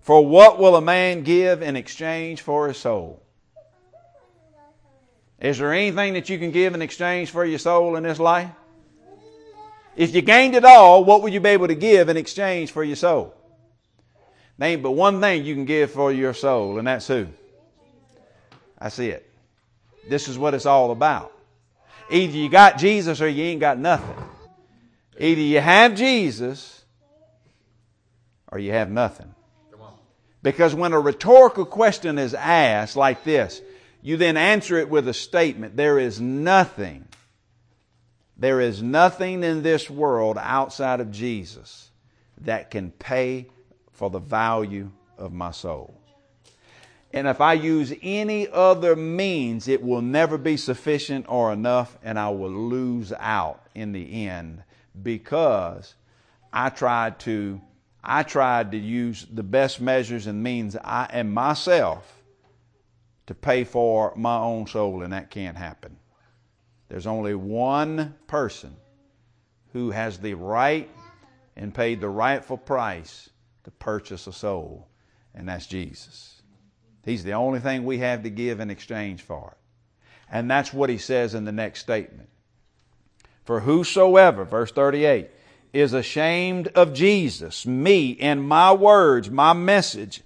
For 0.01 0.25
what 0.25 0.59
will 0.59 0.77
a 0.77 0.83
man 0.83 1.23
give 1.23 1.63
in 1.63 1.77
exchange 1.77 2.43
for 2.43 2.69
his 2.69 2.77
soul? 2.77 3.24
Is 5.45 5.59
there 5.59 5.75
anything 5.75 6.15
that 6.15 6.31
you 6.31 6.39
can 6.39 6.53
give 6.53 6.75
in 6.75 6.81
exchange 6.81 7.31
for 7.31 7.45
your 7.45 7.59
soul 7.59 7.97
in 7.97 8.03
this 8.03 8.19
life? 8.19 8.49
If 9.95 10.15
you 10.15 10.23
gained 10.23 10.55
it 10.55 10.65
all, 10.65 11.05
what 11.05 11.23
would 11.23 11.35
you 11.35 11.41
be 11.41 11.51
able 11.51 11.69
to 11.69 11.75
give 11.75 12.09
in 12.09 12.17
exchange 12.17 12.73
for 12.73 12.83
your 12.83 12.97
soul? 12.97 13.35
There 14.57 14.71
ain't 14.71 14.83
but 14.83 14.93
one 14.93 15.21
thing 15.21 15.45
you 15.45 15.55
can 15.55 15.67
give 15.67 15.91
for 15.91 16.11
your 16.11 16.33
soul, 16.33 16.79
and 16.79 16.87
that's 16.89 17.07
who? 17.07 17.27
That's 18.81 18.99
it. 18.99 19.31
This 20.09 20.29
is 20.29 20.39
what 20.39 20.55
it's 20.55 20.65
all 20.65 20.93
about. 20.93 21.31
Either 22.11 22.39
you 22.39 22.49
got 22.49 22.79
Jesus 22.79 23.21
or 23.21 23.29
you 23.29 23.45
ain't 23.45 23.61
got 23.61 23.77
nothing. 23.79 24.17
Either 25.19 25.43
you 25.43 25.61
have 25.61 25.95
Jesus 25.95 26.87
or 28.49 28.59
you 28.59 28.73
have 28.73 28.91
nothing. 28.91 29.35
Because 30.43 30.75
when 30.75 30.95
a 30.95 31.01
rhetorical 31.01 31.67
question 31.67 32.19
is 32.19 32.33
asked 32.33 32.97
like 32.97 33.25
this, 33.25 33.61
you 34.05 34.19
then 34.19 34.37
answer 34.37 34.77
it 34.77 34.91
with 34.91 35.09
a 35.09 35.15
statement. 35.15 35.79
There 35.79 35.99
is 35.99 36.21
nothing, 36.21 37.09
there 38.37 38.61
is 38.61 38.83
nothing 38.83 39.43
in 39.43 39.63
this 39.63 39.89
world 39.89 40.37
outside 40.39 41.01
of 41.01 41.11
Jesus 41.11 41.91
that 42.43 42.71
can 42.71 42.91
pay 42.91 43.47
for 43.93 44.11
the 44.11 44.19
value 44.19 44.91
of 45.17 45.33
my 45.33 45.53
soul. 45.53 45.99
And 47.15 47.27
if 47.27 47.41
I 47.41 47.55
use 47.55 47.95
any 48.03 48.47
other 48.47 48.95
means, 48.95 49.69
it 49.69 49.83
will 49.83 50.03
never 50.03 50.37
be 50.37 50.59
sufficient 50.59 51.25
or 51.27 51.51
enough, 51.51 51.97
and 52.03 52.19
I 52.19 52.29
will 52.29 52.51
lose 52.51 53.11
out 53.19 53.65
in 53.75 53.93
the 53.93 54.27
end 54.27 54.65
because 55.03 55.95
I 56.53 56.69
tried 56.69 57.21
to 57.21 57.61
I 58.07 58.23
tried 58.23 58.73
to 58.73 58.77
use 58.77 59.27
the 59.33 59.43
best 59.43 59.81
measures 59.81 60.27
and 60.27 60.43
means 60.43 60.77
I 60.77 61.09
and 61.11 61.33
myself 61.33 62.24
to 63.27 63.35
pay 63.35 63.65
for 63.65 64.13
my 64.17 64.37
own 64.37 64.67
soul, 64.67 65.03
and 65.03 65.13
that 65.13 65.31
can't 65.31 65.57
happen. 65.57 65.97
There's 66.89 67.07
only 67.07 67.35
one 67.35 68.15
person 68.27 68.77
who 69.73 69.91
has 69.91 70.19
the 70.19 70.35
right 70.35 70.89
and 71.57 71.75
paid 71.75 72.01
the 72.01 72.09
rightful 72.09 72.59
price 72.59 73.31
to 73.65 73.71
purchase 73.71 74.27
a 74.27 74.33
soul, 74.33 74.89
and 75.35 75.49
that's 75.49 75.67
Jesus. 75.67 76.43
He's 77.05 77.25
the 77.25 77.33
only 77.33 77.61
thing 77.61 77.85
we 77.85 77.99
have 77.99 78.23
to 78.23 78.31
give 78.31 78.61
in 78.61 78.71
exchange 78.71 79.23
for 79.23 79.53
it. 79.53 79.59
And 80.31 80.51
that's 80.51 80.73
what 80.73 80.91
he 80.91 80.99
says 80.99 81.35
in 81.35 81.45
the 81.45 81.53
next 81.53 81.81
statement. 81.81 82.29
For 83.45 83.61
whosoever, 83.61 84.45
verse 84.45 84.73
38, 84.73 85.29
is 85.73 85.93
ashamed 85.93 86.69
of 86.69 86.95
Jesus, 86.95 87.67
me, 87.67 88.17
and 88.21 88.47
my 88.47 88.73
words, 88.73 89.31
my 89.31 89.53
message, 89.53 90.23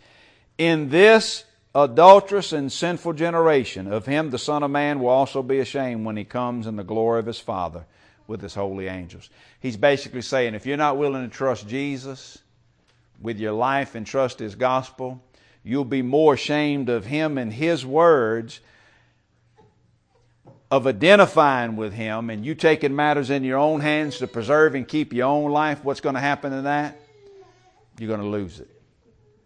in 0.57 0.91
this 0.91 1.45
adulterous 1.85 2.53
and 2.53 2.73
sinful 2.73 3.13
generation, 3.13 3.93
of 3.93 4.07
him 4.07 4.31
the 4.31 4.39
Son 4.39 4.63
of 4.63 4.71
Man 4.71 5.01
will 5.01 5.09
also 5.09 5.43
be 5.43 5.59
ashamed 5.61 6.05
when 6.05 6.17
he 6.17 6.25
comes 6.25 6.67
in 6.67 6.77
the 6.77 6.85
glory 6.85 7.21
of 7.21 7.27
his 7.27 7.39
Father 7.39 7.85
with 8.27 8.41
his 8.43 8.55
holy 8.55 8.89
angels. 8.89 9.31
He's 9.61 9.77
basically 9.77 10.23
saying 10.23 10.55
if 10.55 10.67
you're 10.67 10.77
not 10.77 10.99
willing 10.99 11.29
to 11.29 11.35
trust 11.35 11.69
Jesus 11.69 12.39
with 13.21 13.39
your 13.39 13.53
life 13.53 13.95
and 13.95 14.07
trust 14.07 14.39
his 14.39 14.55
gospel, 14.55 15.23
you'll 15.63 15.85
be 15.85 16.03
more 16.03 16.35
ashamed 16.35 16.89
of 16.89 17.07
him 17.07 17.39
and 17.39 17.53
his 17.53 17.85
words 17.85 18.61
of 20.71 20.87
identifying 20.87 21.77
with 21.77 21.95
him 21.95 22.29
and 22.29 22.45
you 22.45 22.55
taking 22.55 22.95
matters 22.95 23.31
in 23.31 23.43
your 23.43 23.59
own 23.59 23.81
hands 23.81 24.19
to 24.19 24.27
preserve 24.27 24.75
and 24.75 24.87
keep 24.87 25.13
your 25.13 25.27
own 25.27 25.51
life, 25.51 25.83
what's 25.83 26.01
going 26.01 26.15
to 26.15 26.21
happen 26.21 26.53
in 26.53 26.65
that? 26.65 27.01
You're 27.99 28.09
going 28.09 28.21
to 28.21 28.27
lose 28.27 28.61
it. 28.61 28.69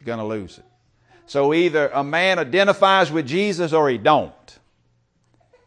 You're 0.00 0.06
going 0.06 0.18
to 0.18 0.24
lose 0.24 0.58
it. 0.58 0.64
So 1.26 1.54
either 1.54 1.88
a 1.88 2.04
man 2.04 2.38
identifies 2.38 3.10
with 3.10 3.26
Jesus 3.26 3.72
or 3.72 3.88
he 3.88 3.98
don't. 3.98 4.32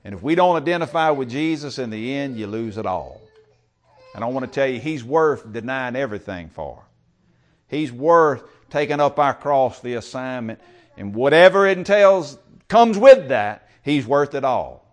And 0.03 0.13
if 0.13 0.21
we 0.21 0.35
don't 0.35 0.55
identify 0.55 1.09
with 1.09 1.29
Jesus 1.29 1.79
in 1.79 1.89
the 1.89 2.13
end, 2.13 2.37
you 2.37 2.47
lose 2.47 2.77
it 2.77 2.85
all. 2.85 3.21
And 4.13 4.23
I 4.23 4.27
want 4.27 4.45
to 4.45 4.51
tell 4.51 4.67
you, 4.67 4.79
he's 4.79 5.03
worth 5.03 5.51
denying 5.51 5.95
everything 5.95 6.49
for. 6.49 6.83
He's 7.67 7.91
worth 7.91 8.43
taking 8.69 8.99
up 8.99 9.19
our 9.19 9.33
cross, 9.33 9.79
the 9.79 9.95
assignment, 9.95 10.61
and 10.97 11.13
whatever 11.13 11.65
it 11.65 11.77
entails 11.77 12.37
comes 12.67 12.97
with 12.97 13.29
that, 13.29 13.69
He's 13.83 14.07
worth 14.07 14.33
it 14.33 14.43
all 14.43 14.85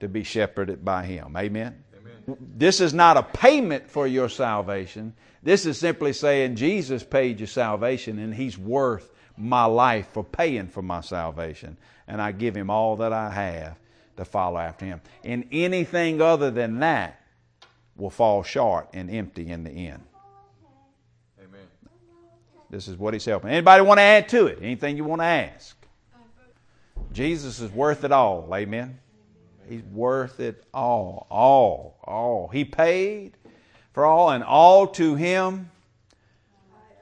to 0.00 0.08
be 0.08 0.24
shepherded 0.24 0.84
by 0.84 1.04
Him. 1.04 1.36
Amen? 1.36 1.82
Amen. 1.96 2.36
This 2.56 2.80
is 2.80 2.92
not 2.92 3.16
a 3.16 3.22
payment 3.22 3.90
for 3.90 4.06
your 4.06 4.28
salvation. 4.28 5.14
This 5.42 5.66
is 5.66 5.78
simply 5.78 6.12
saying 6.12 6.56
Jesus 6.56 7.02
paid 7.02 7.40
your 7.40 7.46
salvation 7.46 8.18
and 8.18 8.34
He's 8.34 8.58
worth 8.58 9.10
my 9.36 9.64
life 9.64 10.08
for 10.12 10.24
paying 10.24 10.68
for 10.68 10.82
my 10.82 11.00
salvation. 11.00 11.76
And 12.06 12.20
I 12.20 12.32
give 12.32 12.56
Him 12.56 12.70
all 12.70 12.96
that 12.96 13.12
I 13.12 13.30
have 13.30 13.76
to 14.16 14.24
follow 14.24 14.58
after 14.58 14.84
Him. 14.84 15.00
And 15.24 15.46
anything 15.50 16.20
other 16.20 16.50
than 16.50 16.80
that 16.80 17.20
will 17.96 18.10
fall 18.10 18.42
short 18.42 18.88
and 18.92 19.10
empty 19.10 19.50
in 19.50 19.64
the 19.64 19.70
end. 19.70 20.02
Amen. 21.38 21.66
This 22.70 22.88
is 22.88 22.96
what 22.96 23.14
he's 23.14 23.24
helping. 23.24 23.50
Anybody 23.50 23.82
want 23.82 23.98
to 23.98 24.02
add 24.02 24.28
to 24.30 24.46
it? 24.46 24.58
Anything 24.60 24.96
you 24.96 25.04
want 25.04 25.20
to 25.20 25.26
ask? 25.26 25.76
Jesus 27.12 27.60
is 27.60 27.70
worth 27.70 28.04
it 28.04 28.10
all. 28.10 28.48
Amen. 28.52 28.98
He's 29.68 29.82
worth 29.84 30.40
it 30.40 30.64
all. 30.74 31.26
All. 31.30 31.98
All. 32.04 32.48
He 32.48 32.64
paid 32.64 33.36
for 33.92 34.04
all, 34.04 34.30
and 34.30 34.42
all 34.42 34.88
to 34.88 35.14
him 35.14 35.70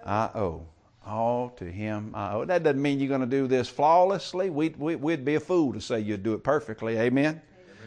I 0.04 0.28
owe. 0.34 0.66
All 1.06 1.50
to 1.56 1.64
him 1.64 2.12
I 2.14 2.34
owe. 2.34 2.44
That 2.44 2.62
doesn't 2.62 2.80
mean 2.80 3.00
you're 3.00 3.08
going 3.08 3.22
to 3.22 3.26
do 3.26 3.46
this 3.46 3.68
flawlessly. 3.68 4.50
We'd, 4.50 4.78
we, 4.78 4.94
would 4.94 5.24
be 5.24 5.34
a 5.34 5.40
fool 5.40 5.72
to 5.72 5.80
say 5.80 6.00
you'd 6.00 6.22
do 6.22 6.34
it 6.34 6.44
perfectly. 6.44 6.96
Amen? 6.96 7.26
Amen. 7.26 7.42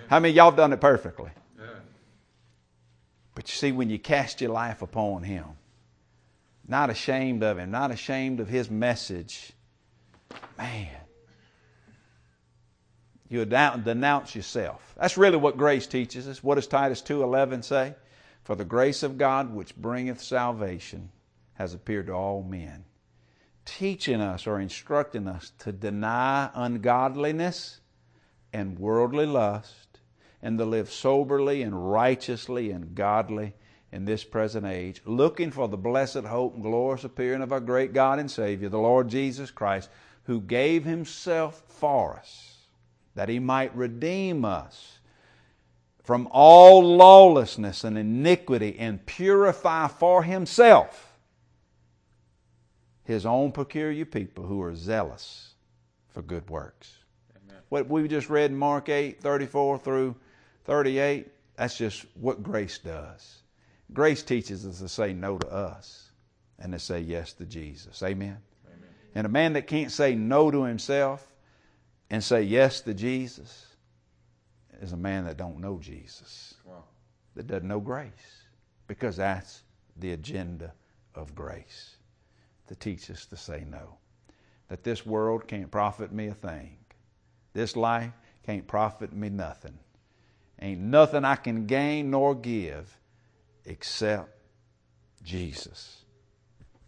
How 0.10 0.20
many 0.20 0.34
y'all 0.34 0.52
have 0.52 0.58
done 0.58 0.74
it 0.74 0.82
perfectly? 0.82 1.32
Yeah. 1.58 1.66
But 3.34 3.50
you 3.50 3.56
see, 3.56 3.72
when 3.72 3.90
you 3.90 4.00
cast 4.00 4.42
your 4.42 4.52
life 4.52 4.82
upon 4.82 5.24
him, 5.24 5.46
not 6.68 6.90
ashamed 6.90 7.44
of 7.44 7.58
him, 7.58 7.72
not 7.72 7.92
ashamed 7.92 8.40
of 8.40 8.50
his 8.50 8.70
message. 8.70 9.54
Man, 10.58 10.90
you 13.30 13.46
denounce 13.46 14.36
yourself. 14.36 14.94
That's 15.00 15.18
really 15.18 15.38
what 15.38 15.58
grace 15.58 15.88
teaches 15.88 16.28
us. 16.28 16.44
What 16.44 16.56
does 16.56 16.68
Titus 16.68 17.02
2:11 17.02 17.64
say? 17.64 17.96
For 18.44 18.56
the 18.56 18.66
grace 18.66 19.04
of 19.04 19.18
God 19.18 19.54
which 19.54 19.76
bringeth 19.76 20.22
salvation 20.22 21.10
has 21.54 21.74
appeared 21.74 22.08
to 22.08 22.14
all 22.14 22.44
men, 22.44 22.86
teaching 23.66 24.22
us 24.22 24.48
or 24.48 24.60
instructing 24.60 25.28
us 25.28 25.52
to 25.60 25.72
deny 25.72 26.50
ungodliness 26.54 27.82
and 28.54 28.80
worldly 28.80 29.26
lust 29.26 30.00
and 30.42 30.58
to 30.58 30.66
live 30.66 30.92
soberly 30.92 31.64
and 31.64 31.92
righteously 31.92 32.72
and 32.72 32.96
godly 32.96 33.54
in 33.92 34.06
this 34.06 34.24
present 34.24 34.66
age, 34.66 35.02
looking 35.06 35.52
for 35.52 35.68
the 35.68 35.78
blessed 35.78 36.24
hope 36.26 36.54
and 36.54 36.64
glorious 36.64 37.04
appearing 37.04 37.42
of 37.42 37.52
our 37.52 37.60
great 37.60 37.94
God 37.94 38.20
and 38.20 38.30
Savior, 38.30 38.70
the 38.70 38.78
Lord 38.78 39.08
Jesus 39.08 39.52
Christ, 39.52 39.90
who 40.24 40.42
gave 40.42 40.84
Himself 40.84 41.64
for 41.68 42.16
us, 42.16 42.58
that 43.16 43.30
He 43.30 43.40
might 43.40 43.76
redeem 43.76 44.46
us 44.46 45.00
from 46.04 46.28
all 46.32 46.96
lawlessness 46.98 47.84
and 47.84 47.98
iniquity 47.98 48.76
and 48.78 49.06
purify 49.06 49.88
for 49.88 50.24
Himself 50.24 51.05
His 53.06 53.26
own 53.26 53.52
peculiar 53.52 54.06
people 54.06 54.46
who 54.46 54.62
are 54.62 54.76
zealous 54.76 55.54
for 56.10 56.22
good 56.22 56.50
works. 56.50 56.98
Amen. 57.36 57.62
What 57.70 57.88
we 57.88 58.08
just 58.08 58.30
read 58.30 58.52
in 58.52 58.58
Mark 58.58 58.90
8 58.90 59.22
34 59.22 59.80
through 59.80 60.16
38, 60.66 61.28
that's 61.56 61.78
just 61.78 62.06
what 62.16 62.44
grace 62.44 62.80
does. 62.80 63.42
Grace 63.94 64.24
teaches 64.24 64.66
us 64.66 64.80
to 64.80 64.90
say 64.90 65.14
no 65.14 65.38
to 65.38 65.48
us 65.48 66.10
and 66.60 66.74
to 66.74 66.80
say 66.80 67.00
yes 67.00 67.34
to 67.34 67.46
Jesus. 67.46 68.02
Amen. 68.02 68.38
Amen. 68.66 68.90
And 69.14 69.26
a 69.26 69.30
man 69.30 69.54
that 69.54 69.68
can't 69.68 69.92
say 69.92 70.16
no 70.16 70.50
to 70.50 70.64
himself 70.64 71.26
and 72.10 72.24
say 72.24 72.42
yes 72.42 72.82
to 72.82 72.94
Jesus 72.94 73.68
is 74.82 74.94
a 74.94 74.98
man 74.98 75.26
that 75.26 75.38
don't 75.38 75.60
know 75.60 75.78
Jesus. 75.80 76.56
Wow. 76.66 76.84
That 77.36 77.48
doesn't 77.48 77.68
know 77.68 77.80
grace. 77.80 78.12
Because 78.88 79.18
that's 79.18 79.64
the 79.98 80.12
agenda 80.12 80.74
of 81.14 81.36
grace. 81.36 81.95
To 82.68 82.76
teach 82.76 83.10
us 83.12 83.26
to 83.28 83.38
say 83.38 83.64
no. 83.70 83.98
That 84.70 84.84
this 84.84 85.06
world 85.06 85.48
can't 85.48 85.70
profit 85.70 86.12
me 86.12 86.28
a 86.28 86.34
thing. 86.34 86.78
This 87.54 87.76
life 87.76 88.12
can't 88.46 88.68
profit 88.68 89.14
me 89.14 89.30
nothing. 89.30 89.78
Ain't 90.62 90.82
nothing 90.82 91.26
I 91.26 91.36
can 91.36 91.68
gain 91.68 92.10
nor 92.12 92.34
give 92.34 92.98
except 93.66 94.30
Jesus 95.24 96.04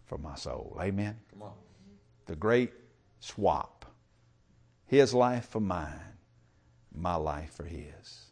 for 0.06 0.18
my 0.18 0.36
soul. 0.36 0.78
Amen. 0.82 1.18
Come 1.32 1.44
on. 1.44 1.54
The 2.26 2.36
great 2.36 2.74
swap. 3.20 3.86
His 4.86 5.14
life 5.14 5.50
for 5.50 5.60
mine, 5.60 6.18
my 6.96 7.16
life 7.16 7.54
for 7.54 7.66
his. 7.66 8.26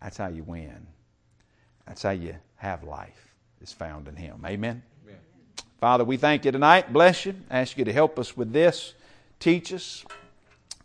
That's 0.00 0.16
how 0.18 0.28
you 0.28 0.44
win. 0.44 0.86
That's 1.86 2.02
how 2.02 2.10
you 2.10 2.36
have 2.56 2.84
life. 2.84 3.24
Is 3.60 3.72
found 3.72 4.06
in 4.06 4.14
him. 4.14 4.44
Amen. 4.46 4.84
Father, 5.80 6.04
we 6.04 6.16
thank 6.16 6.44
you 6.44 6.50
tonight. 6.50 6.92
Bless 6.92 7.24
you. 7.24 7.36
Ask 7.48 7.78
you 7.78 7.84
to 7.84 7.92
help 7.92 8.18
us 8.18 8.36
with 8.36 8.52
this. 8.52 8.94
Teach 9.38 9.72
us. 9.72 10.04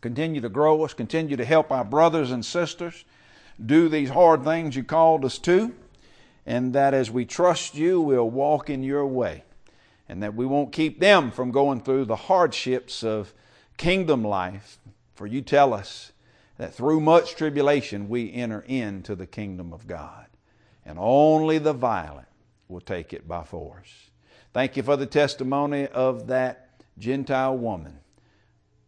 Continue 0.01 0.39
to 0.41 0.49
grow 0.49 0.83
us. 0.83 0.93
Continue 0.93 1.35
to 1.35 1.45
help 1.45 1.71
our 1.71 1.83
brothers 1.83 2.29
and 2.29 2.45
sisters 2.45 3.03
do 3.63 3.89
these 3.89 4.11
hard 4.11 4.43
things 4.43 4.75
you 4.75 4.83
called 4.83 5.25
us 5.25 5.39
to, 5.39 5.73
and 6.45 6.73
that 6.73 6.93
as 6.93 7.09
we 7.09 7.25
trust 7.25 7.73
you, 7.73 8.01
we'll 8.01 8.29
walk 8.29 8.69
in 8.69 8.83
your 8.83 9.07
way, 9.07 9.43
and 10.07 10.21
that 10.21 10.35
we 10.35 10.45
won't 10.45 10.71
keep 10.71 10.99
them 10.99 11.31
from 11.31 11.49
going 11.49 11.81
through 11.81 12.05
the 12.05 12.15
hardships 12.15 13.03
of 13.03 13.33
kingdom 13.77 14.23
life. 14.23 14.77
For 15.15 15.25
you 15.25 15.41
tell 15.41 15.73
us 15.73 16.11
that 16.57 16.75
through 16.75 16.99
much 16.99 17.35
tribulation 17.35 18.09
we 18.09 18.31
enter 18.31 18.63
into 18.67 19.15
the 19.15 19.25
kingdom 19.25 19.73
of 19.73 19.87
God, 19.87 20.27
and 20.85 20.99
only 20.99 21.57
the 21.57 21.73
violent 21.73 22.27
will 22.67 22.81
take 22.81 23.11
it 23.11 23.27
by 23.27 23.43
force. 23.43 24.11
Thank 24.53 24.77
you 24.77 24.83
for 24.83 24.95
the 24.95 25.07
testimony 25.07 25.87
of 25.87 26.27
that 26.27 26.69
Gentile 26.99 27.57
woman 27.57 27.99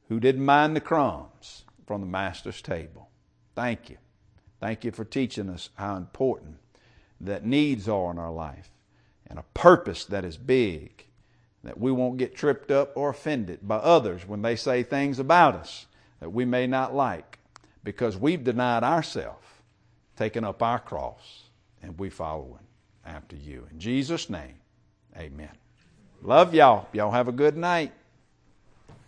who 0.09 0.19
didn't 0.19 0.45
mind 0.45 0.75
the 0.75 0.81
crumbs 0.81 1.63
from 1.87 2.01
the 2.01 2.07
Master's 2.07 2.61
table. 2.61 3.09
Thank 3.55 3.89
you. 3.89 3.97
Thank 4.59 4.83
you 4.83 4.91
for 4.91 5.03
teaching 5.03 5.49
us 5.49 5.69
how 5.75 5.95
important 5.95 6.57
that 7.19 7.45
needs 7.45 7.89
are 7.89 8.11
in 8.11 8.19
our 8.19 8.31
life 8.31 8.69
and 9.27 9.39
a 9.39 9.45
purpose 9.55 10.05
that 10.05 10.23
is 10.23 10.37
big, 10.37 11.07
that 11.63 11.79
we 11.79 11.91
won't 11.91 12.17
get 12.17 12.35
tripped 12.35 12.69
up 12.69 12.91
or 12.95 13.09
offended 13.09 13.67
by 13.67 13.77
others 13.77 14.27
when 14.27 14.43
they 14.43 14.55
say 14.55 14.83
things 14.83 15.17
about 15.17 15.55
us 15.55 15.87
that 16.19 16.29
we 16.29 16.45
may 16.45 16.67
not 16.67 16.93
like 16.93 17.39
because 17.83 18.17
we've 18.17 18.43
denied 18.43 18.83
ourselves, 18.83 19.47
taken 20.15 20.43
up 20.43 20.61
our 20.61 20.79
cross, 20.79 21.43
and 21.81 21.99
we 21.99 22.09
following 22.09 22.65
after 23.03 23.35
you. 23.35 23.67
In 23.71 23.79
Jesus' 23.79 24.29
name, 24.29 24.55
amen. 25.17 25.51
Love 26.21 26.53
y'all. 26.53 26.87
Y'all 26.93 27.11
have 27.11 27.27
a 27.27 27.31
good 27.31 27.55
night. 27.55 27.91